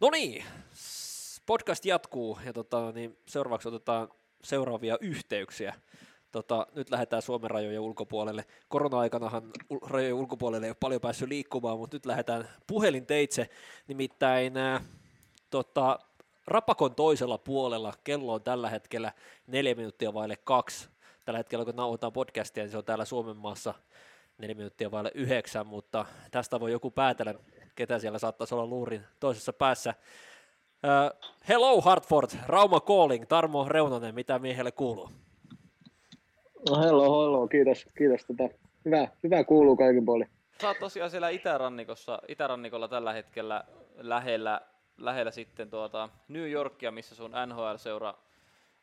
[0.00, 0.44] No niin,
[1.46, 4.08] podcast jatkuu ja tota, niin seuraavaksi otetaan
[4.44, 5.74] seuraavia yhteyksiä.
[6.32, 8.44] Tota, nyt lähdetään Suomen rajojen ulkopuolelle.
[8.68, 9.50] Korona-aikanahan
[9.82, 13.48] rajojen ulkopuolelle ei ole paljon päässyt liikkumaan, mutta nyt lähdetään puhelinteitse.
[13.88, 14.80] Nimittäin ää,
[15.50, 15.98] tota,
[16.46, 19.12] Rapakon toisella puolella kello on tällä hetkellä
[19.46, 20.88] neljä minuuttia vaille kaksi.
[21.24, 23.74] Tällä hetkellä kun nauhoitetaan podcastia, niin se on täällä Suomen maassa
[24.38, 27.34] neljä minuuttia vaille yhdeksän, mutta tästä voi joku päätellä,
[27.74, 29.94] ketä siellä saattaisi olla luurin toisessa päässä.
[30.84, 35.10] Uh, hello Hartford, Rauma calling, Tarmo Reunonen, mitä miehelle kuuluu?
[36.70, 38.24] No hello, hello, kiitos, kiitos.
[38.24, 38.54] Tota,
[38.84, 40.28] hyvä, hyvä kuuluu kaikin puolin.
[40.60, 43.64] Sä oot tosiaan siellä itärannikossa, itärannikolla tällä hetkellä
[43.96, 44.60] lähellä,
[44.96, 48.14] lähellä sitten tuota New Yorkia, missä sun NHL-seura,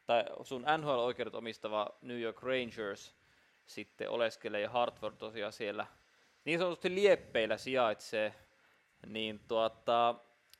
[0.08, 3.16] tai sun NHL-oikeudet omistava New York Rangers
[3.66, 5.88] sitten oleskelee ja Hartford tosiaan siellä
[6.46, 8.34] niin sanotusti lieppeillä sijaitsee,
[9.08, 10.16] niin tuota,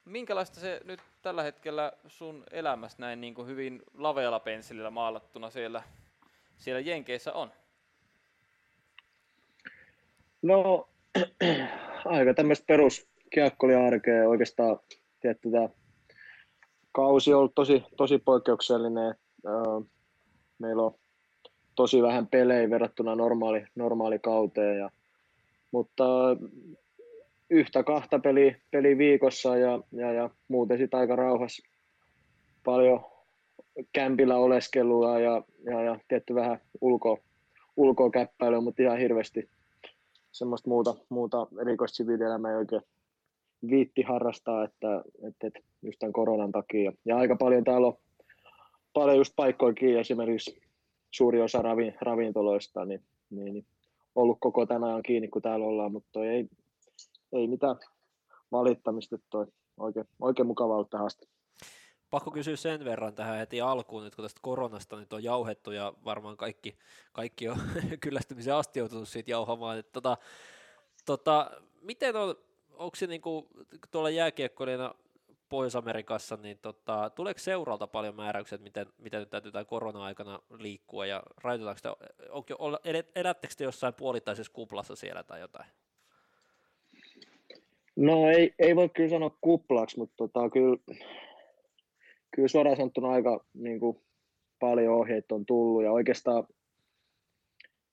[0.06, 5.84] minkälaista se nyt tällä hetkellä sun elämässä näin niin kuin hyvin lavealla pensselillä maalattuna siellä,
[6.60, 7.52] siellä Jenkeissä on?
[10.42, 10.90] No,
[12.06, 14.80] aika tämmöistä peruskiakkoliarkea oikeastaan.
[15.20, 15.70] Tietty, tämä
[16.92, 19.16] kausi on ollut tosi, tosi poikkeuksellinen.
[20.60, 20.96] Meillä on
[21.76, 24.78] tosi vähän pelejä verrattuna normaali, normaali kauteen.
[24.78, 24.90] Ja,
[25.72, 26.04] mutta
[27.50, 31.68] yhtä kahta peliä, peli viikossa ja, ja, ja muuten sitten aika rauhassa.
[32.64, 33.06] Paljon
[33.94, 37.20] kämpillä oleskelua ja, ja, ja tietty vähän ulko,
[37.78, 39.50] ulkokäppäilyä, mutta ihan hirveästi
[40.32, 42.82] semmoista muuta, muuta erikoista siviilielämää ei oikein
[43.70, 46.92] viitti harrastaa, että, että, että just tämän koronan takia.
[47.06, 47.98] Ja aika paljon täällä on
[48.94, 50.62] paljon just paikkoikin, esimerkiksi
[51.12, 53.66] suuri osa ravi, ravintoloista, niin, niin, niin
[54.16, 56.50] ollut koko tämän ajan kiinni, kun täällä ollaan, mutta ei,
[57.34, 57.76] ei mitään
[58.52, 59.46] valittamista, toi
[59.78, 61.28] oikein, oikein mukava ollut tähän asti.
[62.10, 65.94] Pakko kysyä sen verran tähän heti alkuun, nyt kun tästä koronasta nyt on jauhettu ja
[66.06, 66.78] varmaan kaikki,
[67.14, 67.58] kaikki on
[68.02, 69.78] kyllästymisen asti joutunut siitä jauhamaan.
[69.78, 70.18] Että tota,
[71.06, 71.52] tota,
[71.82, 72.36] miten on,
[72.74, 73.48] onko se niinku,
[73.92, 74.96] tuolla jääkiekkoilijana
[75.50, 81.06] Pohjois-Amerikassa, niin tota, tuleeko seuralta paljon määräyksiä, että miten, miten nyt täytyy tämän korona-aikana liikkua
[81.06, 81.96] ja rajoitetaanko sitä,
[82.30, 82.80] onko,
[83.16, 85.66] elättekö te jossain puolittaisessa kuplassa siellä tai jotain?
[87.96, 90.78] No ei, ei voi kyllä sanoa kuplaksi, mutta tota, kyllä,
[92.36, 93.98] kyllä suoraan sanottuna aika niin kuin,
[94.60, 96.44] paljon ohjeita on tullut ja oikeastaan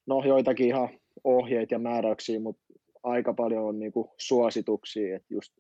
[0.07, 0.89] no joitakin ihan
[1.24, 2.62] ohjeita ja määräyksiä, mutta
[3.03, 5.53] aika paljon on niin kuin, suosituksia, että just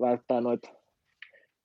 [0.00, 0.68] välttää noita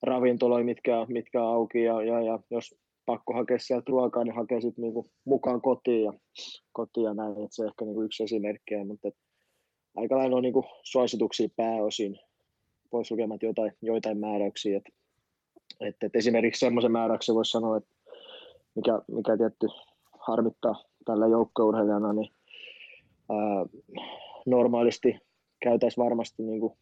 [0.04, 2.76] ravintoloja, mitkä, mitkä on auki ja, ja, ja jos
[3.06, 6.14] pakko hakea sieltä ruokaa, niin hakee sitten niinku mukaan kotiin ja,
[6.72, 9.16] kotiin ja näin, että se ehkä niinku yksi esimerkki, mutta et,
[9.96, 12.20] aika lailla on niin suosituksia pääosin,
[12.89, 14.78] pois lukemat jotain, joitain määräyksiä.
[14.78, 14.84] Et,
[15.80, 17.95] et, et esimerkiksi semmoisen määräyksen voisi sanoa, että
[18.76, 19.67] mikä, mikä tietty
[20.19, 22.32] harmittaa tällä joukkourheilijana, niin
[23.30, 23.65] ää,
[24.45, 25.19] normaalisti
[25.63, 26.74] käytäisiin varmasti niin kuin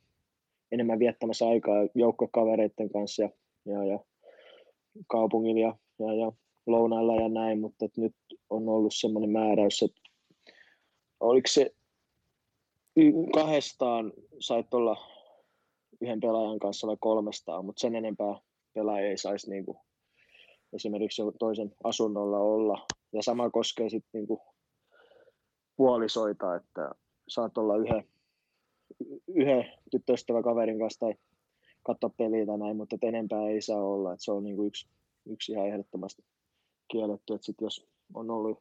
[0.72, 3.30] enemmän viettämässä aikaa joukkokavereiden kanssa ja,
[3.66, 4.00] ja, ja
[5.08, 6.32] kaupungilla ja, ja, ja
[6.68, 8.16] lounailla ja näin, mutta nyt
[8.50, 10.02] on ollut semmoinen määräys, että
[11.20, 11.72] oliko se
[13.34, 14.98] kahdestaan sait olla
[16.02, 18.36] yhden pelaajan kanssa vai kolmestaan, mutta sen enempää
[18.80, 19.78] pelaaja ei saisi niin kuin,
[20.74, 22.86] esimerkiksi toisen asunnolla olla.
[23.14, 24.40] Ja sama koskee sitten niin kuin,
[25.76, 26.92] puolisoita, että
[27.28, 28.04] saat olla yhden,
[29.28, 31.14] yhden tyttöystävän kaverin kanssa tai
[31.84, 34.14] katsoa peliä tai näin, mutta enempää ei saa olla.
[34.14, 34.88] Että se on niin kuin yksi,
[35.26, 36.24] yksi ihan ehdottomasti
[36.88, 37.34] kielletty.
[37.34, 38.60] Että sit jos on ollut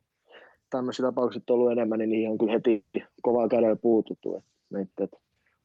[0.70, 2.84] tämmöisiä tapauksia ollut enemmän, niin niihin on kyllä heti
[3.22, 4.36] kovaa kädellä puututtu.
[4.36, 4.44] Et,
[4.80, 5.20] et, et.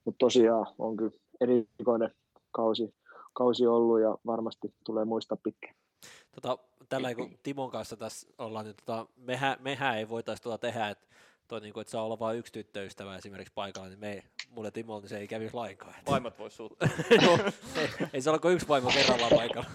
[0.06, 2.12] Mutta tosiaan on kyllä erikoinen
[2.52, 2.94] kausi,
[3.34, 5.76] kausi ollut ja varmasti tulee muistaa pitkään.
[6.32, 6.58] Tota,
[6.90, 11.08] tällä kun Timon kanssa tässä ollaan, niin tota, mehän, mehän ei voitaisi tuota tehdä, että
[11.48, 14.72] toi, niin kuin, että saa olla vain yksi tyttöystävä esimerkiksi paikalla, niin me ei, mulle
[14.72, 15.94] Timo, niin se ei kävisi lainkaan.
[16.10, 16.88] Vaimot voisi suuttua.
[17.26, 17.38] joo,
[17.76, 19.70] ei, ei se ole kuin yksi vaimo kerrallaan paikalla.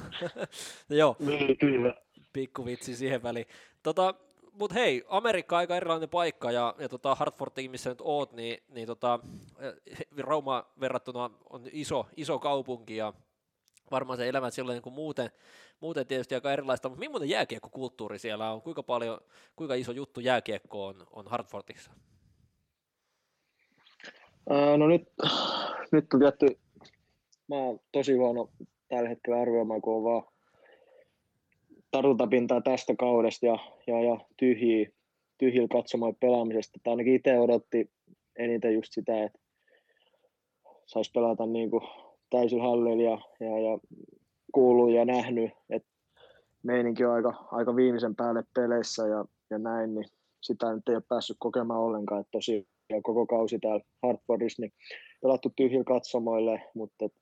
[0.89, 1.95] no, joo, Niin, kyllä.
[2.33, 3.47] pikku vitsi siihen väliin.
[3.83, 4.15] Tota,
[4.53, 8.63] mutta hei, Amerikka on aika erilainen paikka, ja, ja tota Hartfordiin, missä nyt oot, niin,
[8.69, 9.21] niin tota,
[9.59, 13.13] eh, Rauma verrattuna on iso, iso kaupunki, ja
[13.91, 15.31] varmaan se elämä siellä on niin kuin muuten,
[15.81, 18.63] muuten tietysti aika erilaista, mutta millainen jääkiekkokulttuuri siellä on?
[18.63, 19.21] Kuinka paljon,
[19.57, 21.91] kuinka iso juttu jääkiekko on, on Hartfordissa?
[24.77, 25.03] No nyt,
[25.93, 26.59] nyt on tietty,
[27.49, 28.51] mä oon tosi huono
[28.89, 30.23] tällä hetkellä arvioimaan, kun on vaan
[31.91, 34.91] tartuntapintaa tästä kaudesta ja, ja, ja tyhjiä,
[35.39, 36.81] tyhjillä katsomaan pelaamisesta.
[36.83, 37.91] Tai ainakin itse odotti
[38.37, 39.39] eniten just sitä, että
[40.87, 41.83] saisi pelata niin kuin
[42.31, 43.79] täysillä hallilla ja, ja, ja
[44.53, 45.89] kuullut ja nähnyt, että
[46.63, 50.05] meininki on aika, aika viimeisen päälle peleissä ja, ja näin, niin
[50.43, 52.65] sitä nyt ei ole päässyt kokemaan ollenkaan, että tosiaan
[53.03, 54.73] koko kausi täällä Hartfordissa, niin
[55.23, 57.13] pelattu tyhjillä katsomoille, mutta et,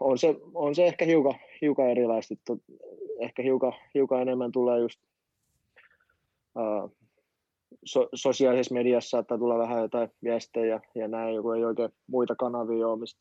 [0.00, 2.34] on, se, on se ehkä hiukan, hiukan erilaista,
[3.20, 5.00] ehkä hiukan, hiukan enemmän tulee just
[7.84, 12.88] so, sosiaalisessa mediassa saattaa tulla vähän jotain viestejä ja, näin, joku ei oikein muita kanavia
[12.88, 13.20] ole, mistä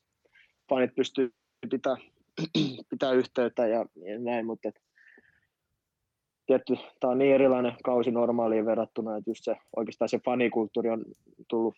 [0.69, 1.33] fanit pystyy
[1.71, 1.95] pitää,
[2.89, 4.81] pitää yhteyttä ja, ja näin, mutta et,
[6.45, 11.05] tietty, tämä on niin erilainen kausi normaaliin verrattuna, että just se, oikeastaan se fanikulttuuri on
[11.49, 11.75] tullut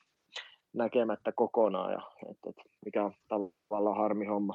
[0.73, 2.55] näkemättä kokonaan, ja, et, et,
[2.85, 4.53] mikä on tavallaan harmi homma.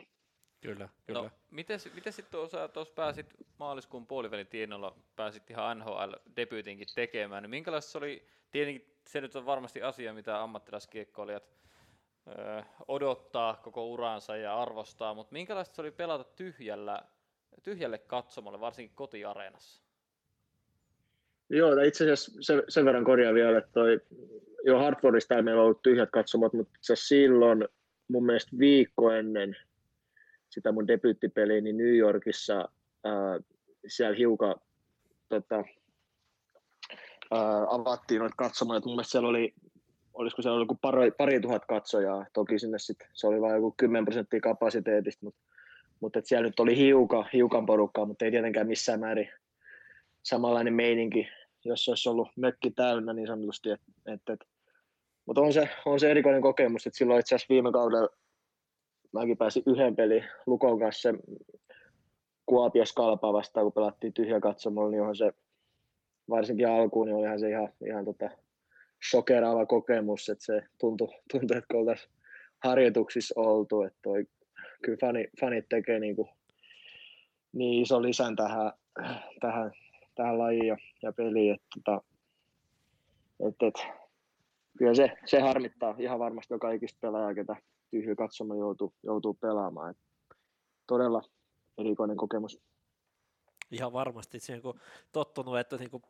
[0.61, 1.23] Kyllä, kyllä.
[1.23, 3.27] No, miten, miten sitten tuossa, tuossa pääsit
[3.59, 9.47] maaliskuun puolivälin tienolla, pääsit ihan NHL-debyytinkin tekemään, niin minkälaista se oli, tietenkin se nyt on
[9.47, 11.57] varmasti asia, mitä ammattilaiskiekkoilijat
[12.29, 17.03] ö, odottaa koko uransa ja arvostaa, mutta minkälaista se oli pelata tyhjällä,
[17.63, 19.83] tyhjälle katsomolle, varsinkin kotiareenassa?
[21.51, 24.01] Joo, itse asiassa sen, sen verran korjaa vielä, että toi,
[24.65, 27.69] jo Hartfordista ei meillä ollut tyhjät katsomot, mutta se silloin
[28.09, 29.57] mun mielestä viikko ennen
[30.51, 32.69] sitä mun debyyttipeliä, niin New Yorkissa
[33.05, 33.41] ää,
[33.87, 34.55] siellä hiukan
[35.29, 35.57] tota,
[37.31, 38.81] ää, avattiin noita katsomoja.
[38.85, 39.55] Mun mielestä siellä oli,
[40.15, 42.27] olisiko siellä ollut pari, pari tuhat katsojaa.
[42.33, 45.41] Toki sinne sit, se oli vain joku 10 prosenttia kapasiteetista, mutta,
[46.01, 49.31] mutta siellä nyt oli hiukan, hiukan porukkaa, mutta ei tietenkään missään määrin
[50.23, 51.29] samanlainen meininki,
[51.65, 53.71] jos olisi ollut mökki täynnä niin sanotusti.
[53.71, 54.45] Et, et, et.
[55.27, 58.09] Mutta on se, on se erikoinen kokemus, että silloin itse asiassa viime kaudella
[59.19, 61.09] mäkin pääsin yhden pelin Lukon kanssa
[62.47, 65.33] Kuopios Kalpaa vastaan, kun pelattiin tyhjä katsomolla, niin onhan se
[66.31, 68.31] varsinkin alkuun, niin olihan se ihan, ihan tota,
[69.11, 72.13] shokeraava kokemus, että se tuntui, tuntui että oltaisiin
[72.65, 74.27] harjoituksissa oltu, että toi,
[74.83, 76.29] kyllä fani, fanit tekee niin, kuin,
[77.53, 78.73] niin iso lisän tähän,
[79.41, 79.73] tähän,
[80.15, 82.03] tähän lajiin ja, ja peliin, että tota,
[83.49, 83.75] et, et,
[84.79, 87.57] kyllä se, se harmittaa ihan varmasti joka ikistä pelaajaa, ketä
[87.91, 89.91] tyhjä katsoma joutuu, joutuu pelaamaan.
[89.91, 89.99] Et
[90.87, 91.23] todella
[91.79, 92.61] erikoinen kokemus.
[93.71, 94.41] Ihan varmasti.
[94.41, 94.81] Siihen kun
[95.13, 96.03] tottunut, että niin kuin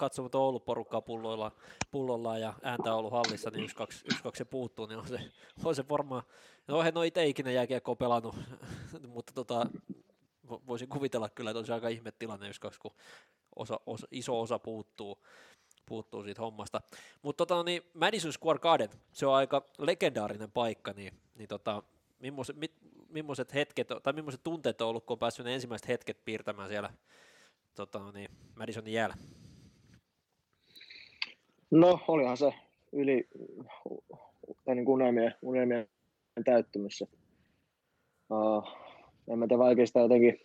[0.00, 1.52] on ollut porukkaa pulloilla,
[1.90, 5.08] pullollaan ja ääntä on ollut hallissa, niin yksi, kaksi, yksi, kaksi se puuttuu, niin on
[5.08, 5.20] se,
[5.64, 6.22] on se varmaan,
[6.68, 8.36] no en ole itse ikinä jääkiekkoa pelannut,
[9.14, 9.66] mutta tota,
[10.66, 12.94] voisin kuvitella kyllä, että on se aika ihme tilanne, jos kaksi, kun
[13.56, 15.18] osa, osa, iso osa puuttuu,
[15.88, 16.80] puuttuu siitä hommasta.
[17.22, 21.82] Mutta tota, niin Madison Square Garden, se on aika legendaarinen paikka, niin, niin tota,
[23.08, 26.90] millaiset, hetket, tai millaiset tunteet on ollut, kun on päässyt ne ensimmäiset hetket piirtämään siellä
[27.74, 29.16] tota, niin Madisonin jäällä?
[31.70, 32.54] No, olihan se
[32.92, 33.28] yli
[34.66, 35.88] niin unelmien, unelmien
[36.44, 37.02] täyttymys.
[38.30, 38.68] Uh,
[39.28, 40.40] en mä tiedä vaikea sitä jotenkin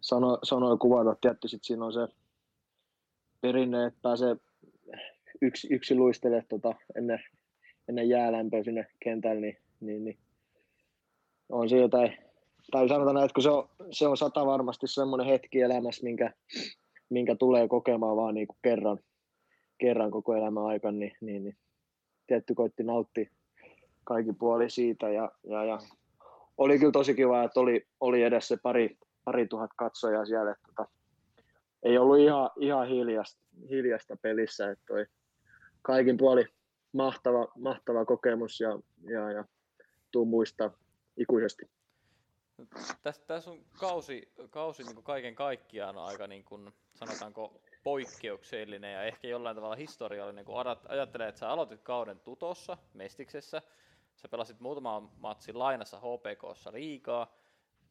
[0.00, 1.16] sano, kuvata.
[1.20, 2.08] Tietysti siinä on se
[3.40, 4.36] perinne, että pääsee
[5.42, 7.20] yksi, yksi luistele tota, ennen,
[7.88, 10.18] ennen jäälämpöä sinne kentälle, niin, niin, niin
[11.48, 12.18] on se jotain,
[12.70, 16.32] tai sanotaan että kun se on, se on sata varmasti semmoinen hetki elämässä, minkä,
[17.10, 18.98] minkä tulee kokemaan vaan niin kuin kerran,
[19.78, 21.56] kerran koko elämän aikana, niin, niin, niin
[22.26, 23.30] tietty koitti nautti
[24.04, 25.08] kaikki puoli siitä.
[25.08, 25.78] Ja, ja, ja
[26.58, 30.62] oli kyllä tosi kiva, että oli, oli edes se pari, pari tuhat katsojaa siellä, että
[30.66, 30.90] tota,
[31.82, 35.06] ei ollut ihan, ihan hiljasta, hiljasta pelissä, että toi
[35.82, 36.44] kaikin puoli
[36.92, 38.78] mahtava, mahtava kokemus ja,
[39.10, 39.44] ja, ja
[40.10, 40.70] tuu muistaa
[41.16, 41.70] ikuisesti.
[43.02, 49.02] Tässä, tässä on kausi, kausi niin kuin kaiken kaikkiaan aika niin kuin, sanotaanko poikkeuksellinen ja
[49.02, 50.54] ehkä jollain tavalla historiallinen, kun
[50.88, 53.62] ajattelee, että sä aloitit kauden tutossa, Mestiksessä,
[54.16, 57.38] sä pelasit muutaman matsin lainassa HPKssa liikaa,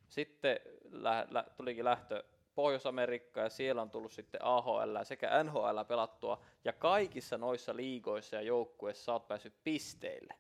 [0.10, 0.60] Sitten
[0.92, 2.24] lä- lä- tulikin lähtö
[2.58, 8.42] Pohjois-Amerikkaan ja siellä on tullut sitten AHL sekä NHL pelattua ja kaikissa noissa liigoissa ja
[8.42, 10.34] joukkueissa sä oot päässyt pisteille.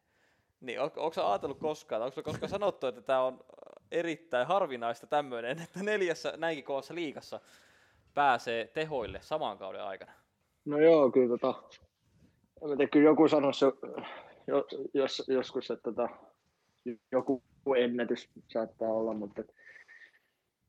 [0.61, 3.39] Niin on, onko sä ajatellut koskaan, onko koskaan sanottu, että tämä on
[3.91, 7.39] erittäin harvinaista tämmöinen, että neljässä näinkin kovassa liigassa
[8.13, 10.11] pääsee tehoille saman kauden aikana?
[10.65, 11.53] No joo, kyllä tota,
[12.80, 13.65] en kyllä joku sanoisi
[14.47, 16.09] jo, jos, joskus, että tota,
[17.11, 17.43] joku
[17.78, 19.43] ennätys saattaa olla, mutta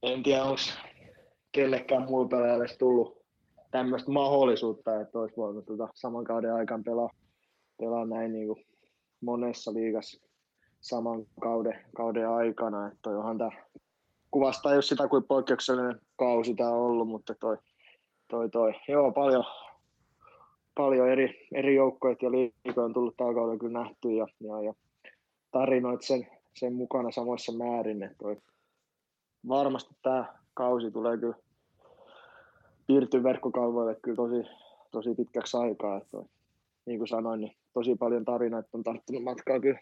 [0.03, 0.63] en tiedä, onko
[1.53, 3.19] kellekään muulle pelaajalle tullut
[3.71, 7.11] tämmöistä mahdollisuutta, että olisi voinut tota, saman kauden aikana pelaa,
[7.79, 8.67] pelaa näin niin kuin
[9.21, 10.29] monessa liigassa
[10.81, 12.89] saman kauden, kauden aikana.
[12.89, 13.51] Että onhan tämä
[14.31, 17.57] kuvastaa jos sitä kuin poikkeuksellinen kausi tämä on ollut, mutta toi,
[18.29, 18.75] toi, toi.
[18.89, 19.45] Joo, paljon,
[20.75, 24.75] paljon eri, eri joukkoja ja liikoja on tullut tällä kaudella kyllä nähty ja, ja, ja
[25.51, 28.03] tarinoit sen, sen mukana samoissa määrin.
[28.03, 28.37] Että toi,
[29.49, 31.35] varmasti tämä kausi tulee kyllä
[32.87, 34.51] piirtyy verkkokalvoille kyllä tosi,
[34.91, 35.97] tosi pitkäksi aikaa.
[35.97, 36.17] Että
[36.87, 39.81] niin kuin sanoin, niin tosi paljon tarinoita on tarttunut matkaa kyllä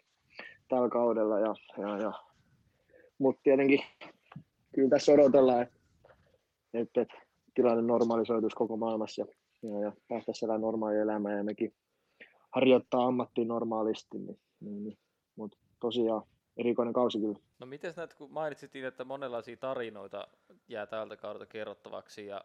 [0.68, 1.40] tällä kaudella.
[1.40, 2.12] Ja, ja, ja.
[3.18, 3.80] Mutta tietenkin
[4.74, 5.78] kyllä tässä odotellaan, että,
[6.74, 7.14] että, että
[7.54, 9.26] tilanne normalisoituisi koko maailmassa ja,
[9.70, 11.74] ja, ja päästäisiin elää normaalia elämää ja mekin
[12.50, 14.18] harjoittaa ammattiin normaalisti.
[14.18, 14.98] Niin, niin, niin.
[15.36, 16.22] Mutta tosiaan
[16.56, 17.38] erikoinen kausi kyllä.
[17.58, 20.28] No miten näet, kun mainitsit, että monenlaisia tarinoita
[20.68, 22.44] jää tältä kaudelta kerrottavaksi ja,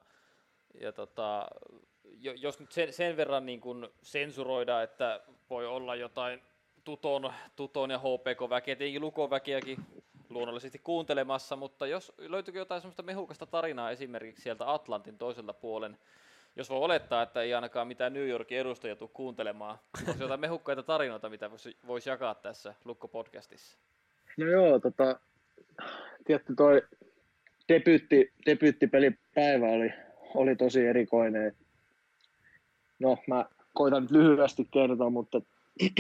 [0.82, 1.48] ja tota,
[2.20, 6.42] jos nyt sen, sen verran niin kuin sensuroida, että voi olla jotain
[6.84, 9.78] tuton, tuton ja HPK-väkeä, tietenkin lukoväkeäkin
[10.30, 15.98] luonnollisesti kuuntelemassa, mutta jos löytyykö jotain sellaista mehukasta tarinaa esimerkiksi sieltä Atlantin toiselta puolen,
[16.56, 20.84] jos voi olettaa, että ei ainakaan mitään New Yorkin edustajia tule kuuntelemaan, onko jotain mehukkaita
[20.84, 23.78] tarinoita, mitä voisi, voisi jakaa tässä Lukko-podcastissa?
[24.38, 25.20] No joo, tota,
[26.26, 26.82] tietty toi
[27.70, 29.94] debyytti, debyyttipelipäivä oli,
[30.36, 31.56] oli tosi erikoinen.
[33.00, 35.42] No, mä koitan nyt lyhyesti kertoa, mutta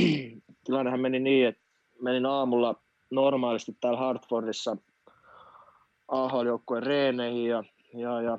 [0.65, 1.61] tilannehan meni niin, että
[2.01, 4.77] menin aamulla normaalisti täällä Hartfordissa
[6.07, 7.63] AHL-joukkueen reeneihin ja,
[7.93, 8.37] ja, ja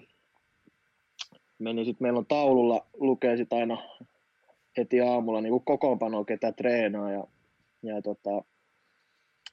[1.58, 3.78] meni sitten, meillä on taululla, lukee sitten aina
[4.76, 7.24] heti aamulla niin kuin kokoonpano, ketä treenaa ja,
[7.82, 8.44] ja tota,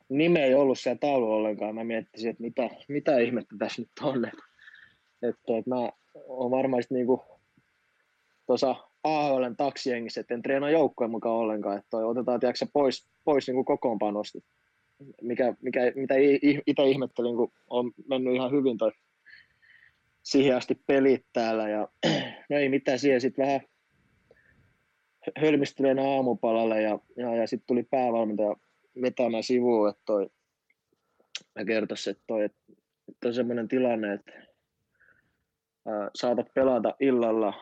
[0.09, 1.75] nime ei ollut siellä taululla ollenkaan.
[1.75, 4.25] Mä miettisin, että mitä, mitä ihmettä tässä nyt on.
[4.25, 5.89] Että, että, mä
[6.27, 7.21] oon varmasti niin kuin
[8.45, 13.47] tuossa AHLn taksijengissä, että en treenaa joukkojen mukaan ollenkaan, että toi otetaan tiedätkö, pois, pois
[13.47, 14.39] niin kuin kokoonpanosta.
[15.21, 16.15] Mikä, mikä, mitä
[16.67, 18.91] itse ihmettelin, kun on mennyt ihan hyvin toi
[20.23, 21.69] siihen asti pelit täällä.
[21.69, 21.87] Ja,
[22.49, 23.61] no ei mitään siihen, sitten vähän
[25.37, 28.55] hölmistyneen aamupalalle ja, ja, ja sitten tuli päävalmentaja
[29.01, 30.29] vetämään sivuun, että toi,
[31.55, 32.59] mä kertoisin, että toi, että,
[33.25, 34.31] on semmoinen tilanne, että
[35.85, 37.53] ää, saatat pelata illalla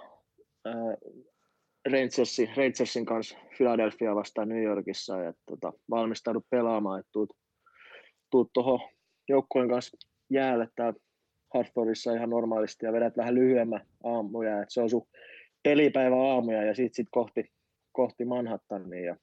[1.91, 7.29] Rangersin, Rangersin kanssa Philadelphia vastaan New Yorkissa ja tota, valmistaudut pelaamaan, että tuut,
[8.31, 8.79] tuut tuohon
[9.29, 9.97] joukkueen kanssa
[10.29, 10.67] jäälle.
[10.75, 10.99] Täällä
[11.53, 15.07] Hartfordissa ihan normaalisti ja vedät vähän lyhyemmän aamuja, että se on sun
[15.63, 17.51] pelipäivä aamuja ja sitten sit kohti,
[17.91, 19.15] kohti Manhattania ja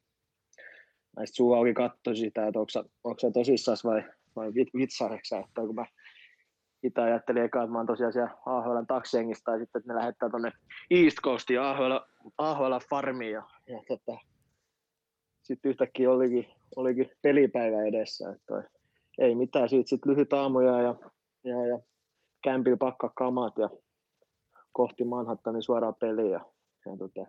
[1.17, 2.59] näistä suu auki katsoi sitä, että
[3.05, 4.05] onko sä tosissaan vai,
[4.37, 5.87] vai vitsaareksä, että kun mä
[6.83, 10.31] itse ajattelin eka, että mä oon tosiaan siellä AHLn taksengista tai sitten, että ne lähettää
[10.31, 10.53] tonne
[10.91, 11.97] East Coastiin AHL,
[12.39, 14.19] AHL farmiin ja, ja tota,
[15.43, 16.47] sitten yhtäkkiä olikin,
[16.77, 18.63] olikin pelipäivä edessä, että toi,
[19.19, 20.95] ei mitään, siitä sitten lyhyt aamuja ja,
[21.45, 21.79] ja, ja
[22.43, 23.71] kämpillä pakka kamat ja
[24.73, 26.41] kohti Manhattanin suoraan peliin ja,
[26.87, 27.27] ja tota,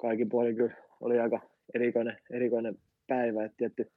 [0.00, 1.40] kaikin puolin kyllä oli aika
[1.74, 2.78] erikoinen, erikoinen
[3.08, 3.90] päivä, että tietty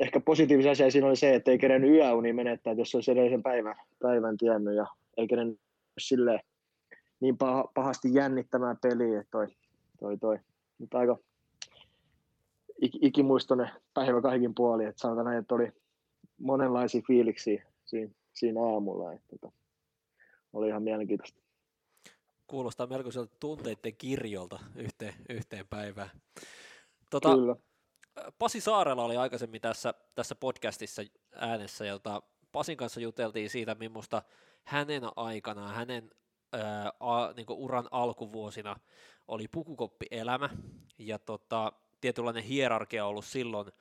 [0.00, 3.76] ehkä positiivinen asia siinä oli se, että ei kerennyt yöuni menettää, jos olisi edellisen päivän,
[3.98, 4.86] päivän tiennyt ja
[5.16, 5.60] ei kerennyt
[5.98, 6.40] sille
[7.20, 9.46] niin pah- pahasti jännittämään peliä, toi,
[10.00, 10.38] toi, toi.
[10.78, 11.18] Mutta aika
[12.84, 15.72] ik- ikimuistoinen päivä kaikin puolin, että sanotaan näin, että oli
[16.38, 19.56] monenlaisia fiiliksiä siinä, siinä aamulla, että että tota,
[20.52, 21.40] oli ihan mielenkiintoista.
[22.46, 26.10] Kuulostaa melkoiselta tunteiden kirjolta yhteen, yhteen päivään.
[27.10, 27.56] Tota, Kyllä.
[28.38, 31.02] Pasi Saarella oli aikaisemmin tässä, tässä podcastissa
[31.34, 34.22] äänessä, jota Pasin kanssa juteltiin siitä, millaista
[34.64, 36.10] hänen aikanaan, hänen
[36.52, 38.76] ää, a, niin uran alkuvuosina
[39.28, 40.50] oli pukukoppielämä,
[40.98, 43.72] ja tota, tietynlainen hierarkia ollut silloin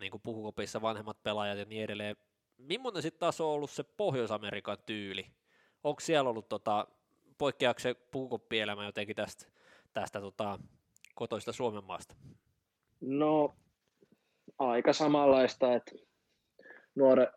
[0.00, 2.16] niin pukukopissa vanhemmat pelaajat ja niin edelleen.
[2.58, 5.26] Millainen sitten taas on ollut se Pohjois-Amerikan tyyli?
[5.84, 6.86] Onko siellä ollut, tota,
[7.38, 9.46] poikkeaako se pukukoppielämä jotenkin tästä,
[9.92, 10.58] tästä tota,
[11.14, 12.14] kotoista Suomen maasta?
[13.00, 13.54] No
[14.70, 15.92] aika samanlaista, että
[16.94, 17.28] nuore,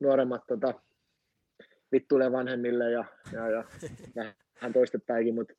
[0.00, 0.74] nuoremmat tota,
[1.92, 3.64] vittuilee vanhemmille ja, ja, ja
[4.16, 5.54] vähän toistepäinkin, mutta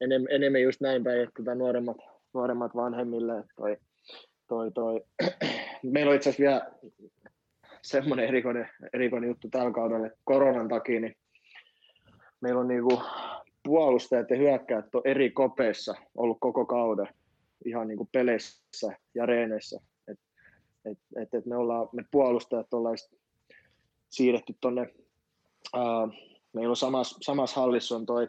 [0.00, 1.96] enemmän, enemmän just näin päin, että tota, nuoremmat,
[2.34, 3.44] nuoremmat vanhemmille.
[3.56, 3.76] Toi,
[4.48, 5.04] toi, toi.
[5.82, 6.90] Meillä on itse asiassa vielä
[7.82, 11.16] semmoinen erikoinen, erikoinen juttu tällä kaudella, että koronan takia niin
[12.40, 13.02] meillä on niinku
[13.62, 17.08] puolustajat ja hyökkäät on eri kopeissa ollut koko kauden
[17.64, 19.80] ihan niinku peleissä ja reeneissä.
[20.84, 22.96] Et, et, et, et me, ollaan, me puolustajat ollaan
[24.10, 24.94] siirretty tuonne,
[26.52, 28.28] meillä on samassa, samassa hallissa on toi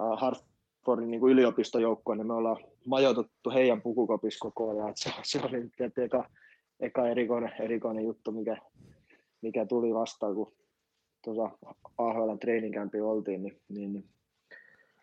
[0.00, 4.92] uh, Hartfordin niin yliopistojoukkue, niin me ollaan majoitettu heidän pukukopissa koko ajan.
[4.96, 6.30] se, se oli tietysti eka,
[6.80, 8.56] eka erikoinen, erikoinen juttu, mikä,
[9.42, 10.52] mikä tuli vastaan, kun
[11.24, 11.58] tuossa
[11.98, 14.04] AHL treeninkämpi oltiin, niin, niin, niin,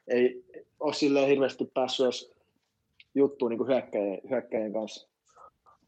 [0.08, 0.44] ei
[0.80, 2.34] ole silleen hirveästi päässyt edes
[3.16, 5.13] juttuun niin hyökkäjien, hyökkäjien kanssa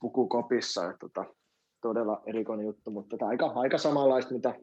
[0.06, 0.90] pukukopissa.
[0.90, 1.26] Että, tota,
[1.82, 4.56] todella erikoinen juttu, mutta tämä aika, aika samanlaista, mitä,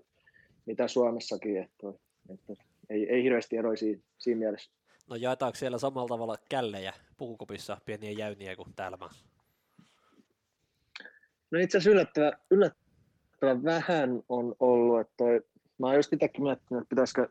[0.66, 1.86] mitä Suomessakin, että,
[2.30, 4.72] että ei, ei hirveästi eroja siinä, siinä mielessä.
[5.11, 9.26] No jaetaanko siellä samalla tavalla källejä pukukopissa pieniä jäyniä kuin täällä maassa?
[11.51, 15.40] No itse asiassa yllättävän, yllättävän vähän on ollut, että toi,
[15.78, 17.28] mä oon just sitäkin miettinyt, että pitäisikö,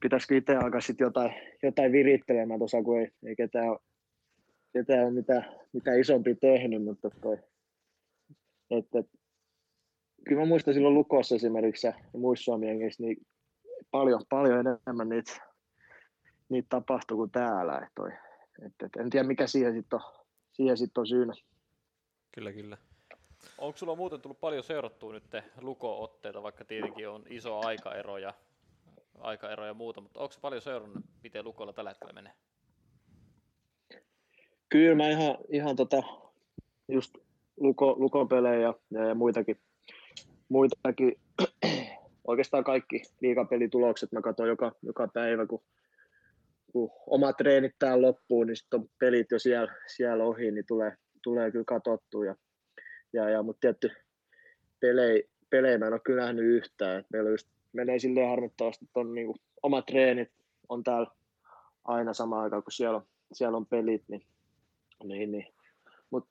[0.00, 3.78] pitäisikö itse alkaa sitten jotain, jotain virittelemään tuossa, kun ei, ei ketään ole,
[4.72, 7.38] ketään ole mitä, isompi tehnyt, mutta toi,
[8.70, 9.06] et, et,
[10.24, 13.26] kyllä mä muistan silloin Lukossa esimerkiksi ja muissa Suomi-jengeissä, niin
[13.90, 15.32] paljon, paljon enemmän niitä,
[16.48, 17.78] niitä tapahtui kuin täällä.
[17.78, 18.10] Et toi,
[18.66, 20.12] et, et, en tiedä mikä siihen sitten on,
[20.52, 21.32] siihen sit on syynä.
[22.32, 22.78] Kyllä, kyllä.
[23.58, 25.24] Onko sulla muuten tullut paljon seurattua nyt
[25.60, 28.34] luko-otteita, vaikka tietenkin on iso aikaero ja,
[29.18, 32.32] aikaero ja muuta, mutta onko paljon seurannut, miten lukolla tällä hetkellä menee?
[34.72, 36.02] Kyllä mä ihan, ihan tota,
[36.88, 37.14] just
[37.56, 39.56] luko, lukopelejä ja, ja, ja muitakin,
[40.48, 41.20] muitakin
[42.28, 45.62] oikeastaan kaikki liikapelitulokset mä katson joka, joka päivä, kun,
[46.72, 50.92] kun omat treenit täällä loppuu, niin sitten on pelit jo siellä, siellä ohi, niin tulee,
[51.22, 52.24] tulee kyllä katsottua.
[52.24, 52.34] Ja,
[53.12, 53.90] ja, ja, mutta tietty
[54.80, 57.00] pelejä, pelejä mä en ole kyllä nähnyt yhtään.
[57.00, 60.30] Et meillä just menee silleen harmittavasti, että on niin omat treenit
[60.68, 61.10] on täällä
[61.84, 64.22] aina sama aika, kun siellä on, siellä on pelit, niin,
[65.04, 65.46] niin, niin.
[66.10, 66.30] Mutta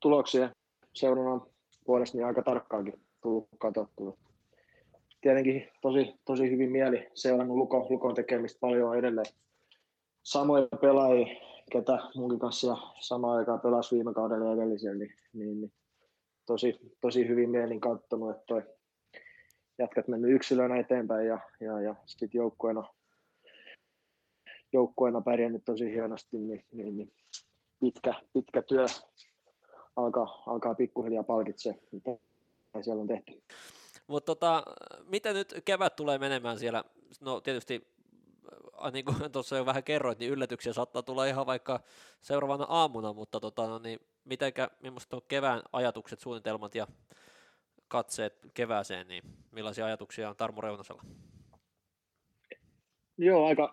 [0.00, 0.50] tuloksia
[0.94, 1.42] seurannan
[1.84, 4.16] puolesta niin aika tarkkaankin tullut katsottua.
[5.20, 9.26] Tietenkin tosi, tosi hyvin mieli seurannut Luko, Lukon tekemistä paljon edelleen.
[10.22, 11.26] Samoja pelaajia,
[11.72, 15.72] ketä munkin kanssa samaan aikaan pelasi viime kaudella edellisellä, niin, niin, niin
[16.46, 18.62] tosi, tosi hyvin mielin katsonut, että toi
[19.78, 22.84] jätkät mennyt yksilönä eteenpäin ja, ja, ja sitten joukkueena,
[24.72, 27.12] joukkueena pärjännyt tosi hienosti, niin, niin, niin
[27.82, 28.86] pitkä, pitkä työ
[29.96, 32.10] alkaa, alkaa pikkuhiljaa palkitse, mitä
[32.82, 33.42] siellä on tehty.
[34.06, 34.62] Mutta tota,
[35.04, 36.84] mitä nyt kevät tulee menemään siellä?
[37.20, 37.86] No tietysti,
[38.84, 41.80] äh, niin kuin tuossa jo vähän kerroit, niin yllätyksiä saattaa tulla ihan vaikka
[42.22, 46.86] seuraavana aamuna, mutta tota, no niin, mitenkä, millaista on kevään ajatukset, suunnitelmat ja
[47.88, 51.02] katseet kevääseen, niin millaisia ajatuksia on Tarmo Reunasella?
[53.18, 53.72] Joo, aika,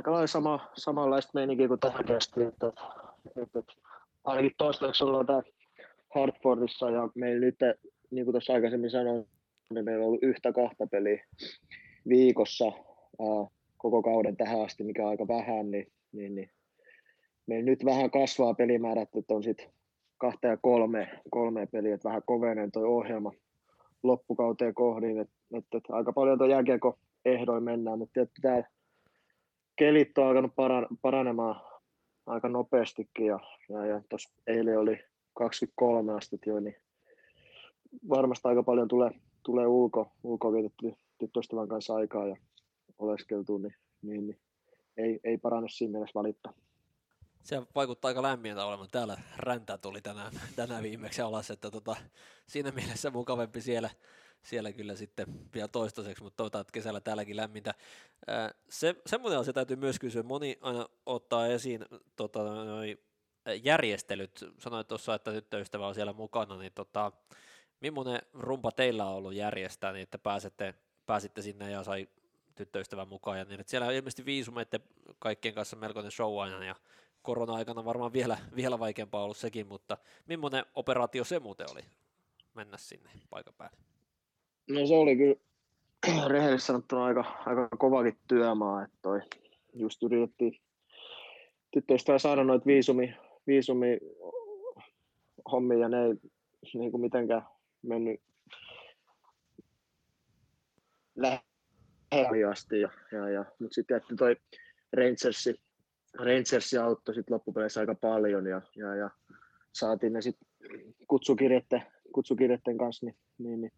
[0.00, 2.72] aika, aika sama, samanlaista meininkiä kuin tähän kestiin, että,
[3.42, 3.62] että,
[4.24, 5.42] ainakin toistaiseksi ollaan täällä
[6.14, 7.56] Hartfordissa ja meillä nyt,
[8.10, 9.26] niin kuin tuossa aikaisemmin sanoin,
[9.74, 11.26] niin meillä on ollut yhtä kahta peliä
[12.08, 13.46] viikossa ää,
[13.76, 16.50] koko kauden tähän asti, mikä on aika vähän, niin, niin, niin
[17.46, 19.70] meillä nyt vähän kasvaa pelimäärät, että on sitten
[20.18, 23.32] kahta ja kolme, kolme peliä, että vähän kovenee tuo ohjelma
[24.02, 28.68] loppukauteen kohdin, että, että, että aika paljon tuo jääkiekko ehdoin mennään, mutta tietysti täällä
[29.80, 30.52] kelit on alkanut
[31.02, 31.60] paranemaan
[32.26, 35.04] aika nopeastikin ja, ja, ja tuossa eilen oli
[35.34, 36.76] 23 astetta jo, niin
[38.08, 39.10] varmasti aika paljon tulee,
[39.42, 42.36] tulee ulko, ulko vietetty tyttöystävän kanssa aikaa ja
[42.98, 44.40] oleskeltu, niin, niin, niin
[44.96, 46.52] ei, ei parane siinä mielessä valittaa.
[47.42, 48.88] Se vaikuttaa aika lämmintä olemaan.
[48.92, 51.96] Täällä räntä tuli tänään, tänään viimeksi alas, että tota,
[52.46, 53.90] siinä mielessä mukavampi siellä,
[54.42, 57.74] siellä kyllä sitten vielä toistaiseksi, mutta toivotaan, että kesällä täälläkin lämmintä.
[58.68, 60.22] Se, semmoinen asia täytyy myös kysyä.
[60.22, 61.86] Moni aina ottaa esiin
[62.16, 62.98] tota, noi
[63.62, 64.44] järjestelyt.
[64.58, 67.12] Sanoit tuossa, että tyttöystävä on siellä mukana, niin tota,
[67.80, 70.74] millainen rumpa teillä on ollut järjestää, niin että pääsette,
[71.06, 72.08] pääsitte sinne ja sai
[72.54, 74.80] tyttöystävän mukaan, ja niin, että siellä on ilmeisesti viisumeitte
[75.18, 76.74] kaikkien kanssa melkoinen show aina, ja
[77.22, 81.84] korona-aikana varmaan vielä, vielä vaikeampaa ollut sekin, mutta millainen operaatio se muuten oli
[82.54, 83.89] mennä sinne paikan päälle?
[84.68, 85.36] No se oli kyllä
[86.28, 89.20] rehellisesti sanottuna aika, aika kovakin työmaa, että toi
[89.74, 90.60] just yritettiin
[91.70, 93.14] tyttöistä saada noita viisumi,
[93.46, 93.98] viisumi
[95.52, 96.14] hommia ja ne ei
[96.74, 97.42] niin kuin mitenkään
[97.82, 98.20] mennyt
[101.16, 102.80] lähellä asti.
[102.80, 103.44] Ja, ja, ja.
[103.58, 104.36] Mutta sitten toi
[104.92, 105.60] Rangersi,
[106.18, 109.10] Rangersi auttoi sitten loppupeleissä aika paljon ja, ja, ja
[109.72, 110.48] saatiin ne sitten
[111.08, 111.82] kutsukirjeiden,
[112.14, 113.72] kutsukirjeiden kanssa niin, niin, niin,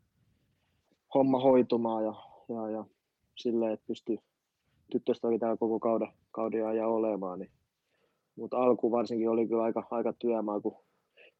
[1.14, 2.14] homma hoitumaan ja,
[2.48, 2.84] ja, ja
[3.36, 4.18] silleen, että pystyi
[4.92, 7.50] tyttöstä oli täällä koko kauden, kauden ajan olemaan, niin,
[8.36, 10.76] mutta alku varsinkin oli kyllä aika, aika työmaa, kun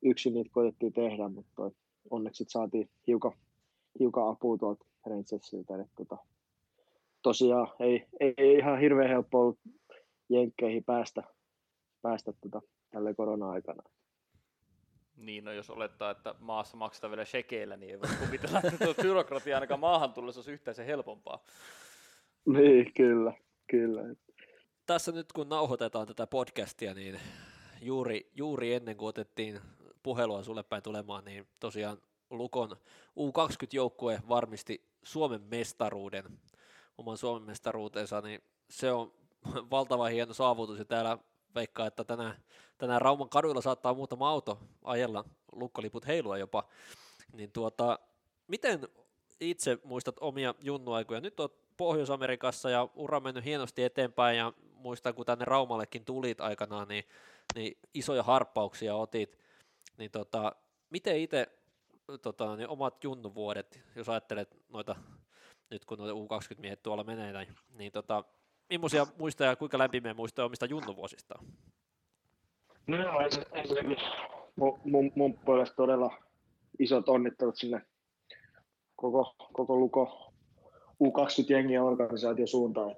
[0.02, 1.70] yksin niitä koitettiin tehdä, mutta
[2.10, 3.32] onneksi saatiin hiukan,
[3.98, 6.16] hiukan apua tuolta Rangersilta, että tota,
[7.22, 9.58] tosiaan ei, ei, ei, ihan hirveän helppo ollut
[10.28, 11.22] jenkkeihin päästä,
[12.02, 13.82] päästä tota, tälle korona-aikana.
[15.22, 18.94] Niin, no jos olettaa, että maassa maksetaan vielä shekeillä, niin ei voi kuvitella, että tuo
[19.02, 21.44] byrokratia ainakaan maahan tullessa olisi yhtään se helpompaa.
[22.46, 23.32] Niin, kyllä,
[23.66, 24.02] kyllä.
[24.86, 27.20] Tässä nyt kun nauhoitetaan tätä podcastia, niin
[27.82, 29.60] juuri, juuri ennen kuin otettiin
[30.02, 31.98] puhelua sulle päin tulemaan, niin tosiaan
[32.30, 32.76] Lukon
[33.18, 36.24] U20-joukkue varmisti Suomen mestaruuden,
[36.98, 38.40] oman Suomen mestaruutensa, niin
[38.70, 39.12] se on
[39.70, 41.18] valtava hieno saavutus, ja täällä
[41.54, 42.42] veikkaa, että tänään,
[42.78, 46.64] tänään Rauman kaduilla saattaa muutama auto ajella, lukkoliput heilua jopa,
[47.32, 47.98] niin tuota,
[48.46, 48.88] miten
[49.40, 51.20] itse muistat omia junnuaikoja?
[51.20, 56.88] Nyt olet Pohjois-Amerikassa ja ura mennyt hienosti eteenpäin ja muistan, kun tänne Raumallekin tulit aikanaan,
[56.88, 57.04] niin,
[57.54, 59.38] niin isoja harppauksia otit,
[59.98, 60.56] niin tota,
[60.90, 61.46] miten itse
[62.22, 64.96] tota, niin omat junnuvuodet, jos ajattelet noita,
[65.70, 68.24] nyt kun noita U20-miehet tuolla menee, niin, niin tota,
[68.78, 71.34] millaisia muistoja ja kuinka lämpimiä muistoja omista junnuvuosista?
[72.86, 72.96] No
[73.52, 73.96] ensinnäkin
[74.84, 76.10] mun, mun, puolesta todella
[76.78, 77.82] isot onnittelut sinne
[78.96, 80.32] koko, koko Luko
[81.04, 82.96] U20-jengien organisaation suuntaan.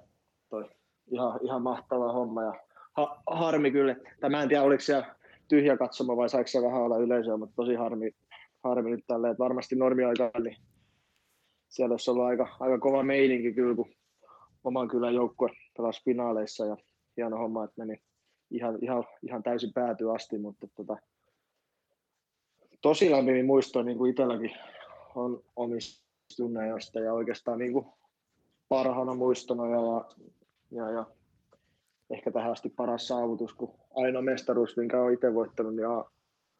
[0.49, 0.69] Toi
[1.11, 2.53] ihan, ihan mahtava homma ja
[2.93, 5.15] ha, harmi kyllä, tai mä en tiedä oliko siellä
[5.47, 8.11] tyhjä katsoma vai saiko se vähän olla yleisöä, mutta tosi harmi,
[8.63, 10.57] harmi nyt tälleen, että varmasti normiaikaan, niin
[11.67, 13.93] siellä olisi ollut aika, aika kova meininki kyllä, kun
[14.63, 16.77] oman kylän joukkue pelasi finaaleissa ja
[17.17, 18.01] hieno homma, että meni
[18.51, 20.97] ihan, ihan, ihan täysin pääty asti, mutta tota,
[22.81, 24.51] tosi lämpimin muisto niin kuin itselläkin
[25.15, 26.05] on omista
[26.37, 27.85] tunneista ja oikeastaan niin kuin
[28.69, 30.05] parhaana muistona ja,
[30.71, 31.05] ja, ja,
[32.09, 36.05] ehkä tähän asti paras saavutus, kun aina mestaruus, minkä olen itse voittanut, niin A,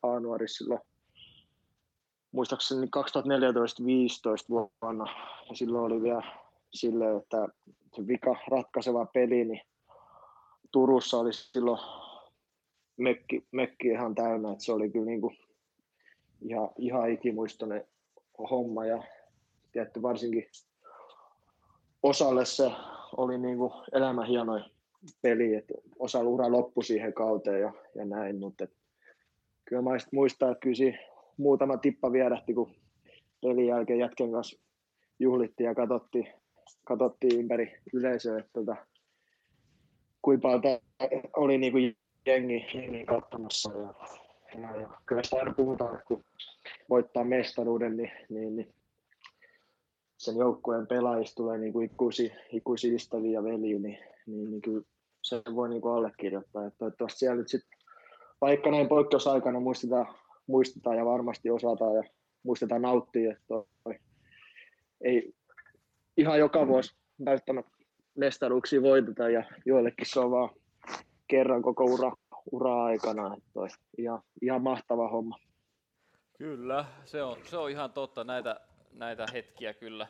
[0.02, 0.82] A-nuori silloin
[2.32, 2.90] muistaakseni 2014-2015
[4.50, 5.06] vuonna.
[5.50, 6.45] Ja silloin oli vielä
[6.76, 7.48] silleen, että
[8.08, 9.62] vika ratkaiseva peli, niin
[10.72, 11.80] Turussa oli silloin
[12.98, 15.38] mekki, mekki ihan täynnä, että se oli kyllä niin kuin
[16.42, 17.88] ihan, ihan ikimuistoinen
[18.50, 19.04] homma ja
[19.72, 20.46] tietty varsinkin
[22.04, 22.72] osalle se
[23.18, 24.64] oli niin kuin elämän hienoin
[25.22, 28.68] peli, että osa ura loppui siihen kauteen ja, ja näin, mutta
[29.66, 30.98] kyllä mä muistaa, että kyllä
[31.38, 32.76] muutama tippa vierähti, kun
[33.42, 34.60] pelin jälkeen jätken kanssa
[35.20, 36.28] juhlittiin ja katsottiin,
[36.86, 38.76] katsottiin ympäri yleisöä, että tota,
[40.22, 40.49] kuinka
[41.36, 43.72] oli niin kuin jengi, jengi katsomassa.
[43.72, 43.94] Ja,
[44.62, 46.24] ja, ja, kyllä sitä aina puhutaan, kun
[46.90, 48.74] voittaa mestaruuden, niin, niin, niin
[50.18, 54.82] sen joukkueen pelaajista tulee niin kuin ikuisia, ikuisia ystäviä ja veliä, niin, niin, niin kyllä
[55.22, 56.66] se voi niin kuin allekirjoittaa.
[56.66, 57.80] Että toivottavasti siellä nyt sitten,
[58.41, 60.16] vaikka näin poikkeusaikana muistetaan,
[60.48, 62.03] muistetaan ja varmasti osataan ja
[62.44, 63.66] muistetaan nauttia, että toi,
[65.02, 65.34] ei
[66.18, 67.72] ihan joka vuosi välttämättä
[68.16, 70.50] mestaruuksia voiteta ja joillekin se on vaan
[71.28, 72.12] kerran koko ura,
[72.52, 73.38] ura-aikana.
[73.54, 73.68] Toi,
[73.98, 75.40] ihan, ihan mahtava homma.
[76.38, 78.24] Kyllä, se on, se on ihan totta.
[78.24, 78.60] Näitä,
[78.94, 80.08] näitä hetkiä kyllä.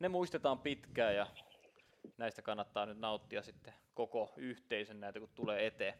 [0.00, 1.26] Ne muistetaan pitkään ja
[2.18, 5.94] näistä kannattaa nyt nauttia sitten koko yhteisön näitä, kun tulee eteen.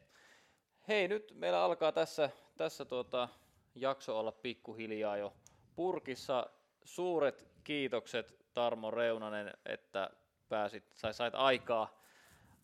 [0.89, 3.29] Hei, nyt meillä alkaa tässä, tässä tuota,
[3.75, 5.33] jakso olla pikkuhiljaa jo
[5.77, 6.47] purkissa.
[6.85, 10.11] Suuret kiitokset Tarmo Reunanen, että
[10.49, 12.01] pääsit, sai, sait aikaa,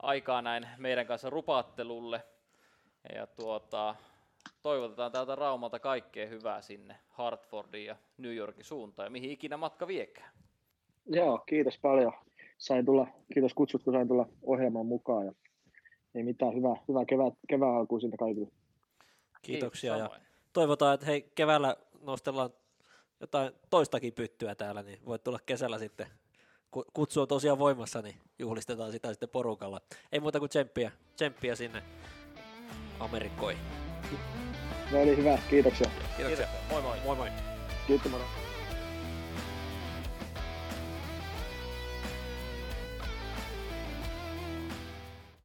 [0.02, 2.22] aikaa näin meidän kanssa rupaattelulle.
[3.14, 3.94] Ja tuota,
[4.62, 9.86] toivotetaan täältä Raumalta kaikkea hyvää sinne Hartfordiin ja New Yorkin suuntaan ja mihin ikinä matka
[9.86, 10.30] viekään.
[11.06, 12.12] Joo, kiitos paljon.
[12.58, 15.26] Sain tulla, kiitos kutsut, kun sain tulla ohjelmaan mukaan.
[15.26, 15.32] Ja
[16.14, 18.48] ei mitään, hyvää, hyvää kevää, kevää alkuun siitä kaikille.
[19.42, 20.10] Kiitoksia ja
[20.52, 22.50] toivotaan, että hei keväällä nostellaan
[23.20, 26.06] jotain toistakin pyttyä täällä, niin voit tulla kesällä sitten.
[26.92, 29.80] Kutsu on tosiaan voimassa, niin juhlistetaan sitä sitten porukalla.
[30.12, 31.82] Ei muuta kuin tsemppiä, tsemppiä sinne
[33.00, 33.62] Amerikkoihin.
[34.92, 35.90] No oli hyvä, kiitoksia.
[36.16, 36.48] Kiitoksia.
[36.70, 36.98] Moi moi.
[37.04, 37.30] Moi moi.
[37.86, 38.45] Kiitos, moro.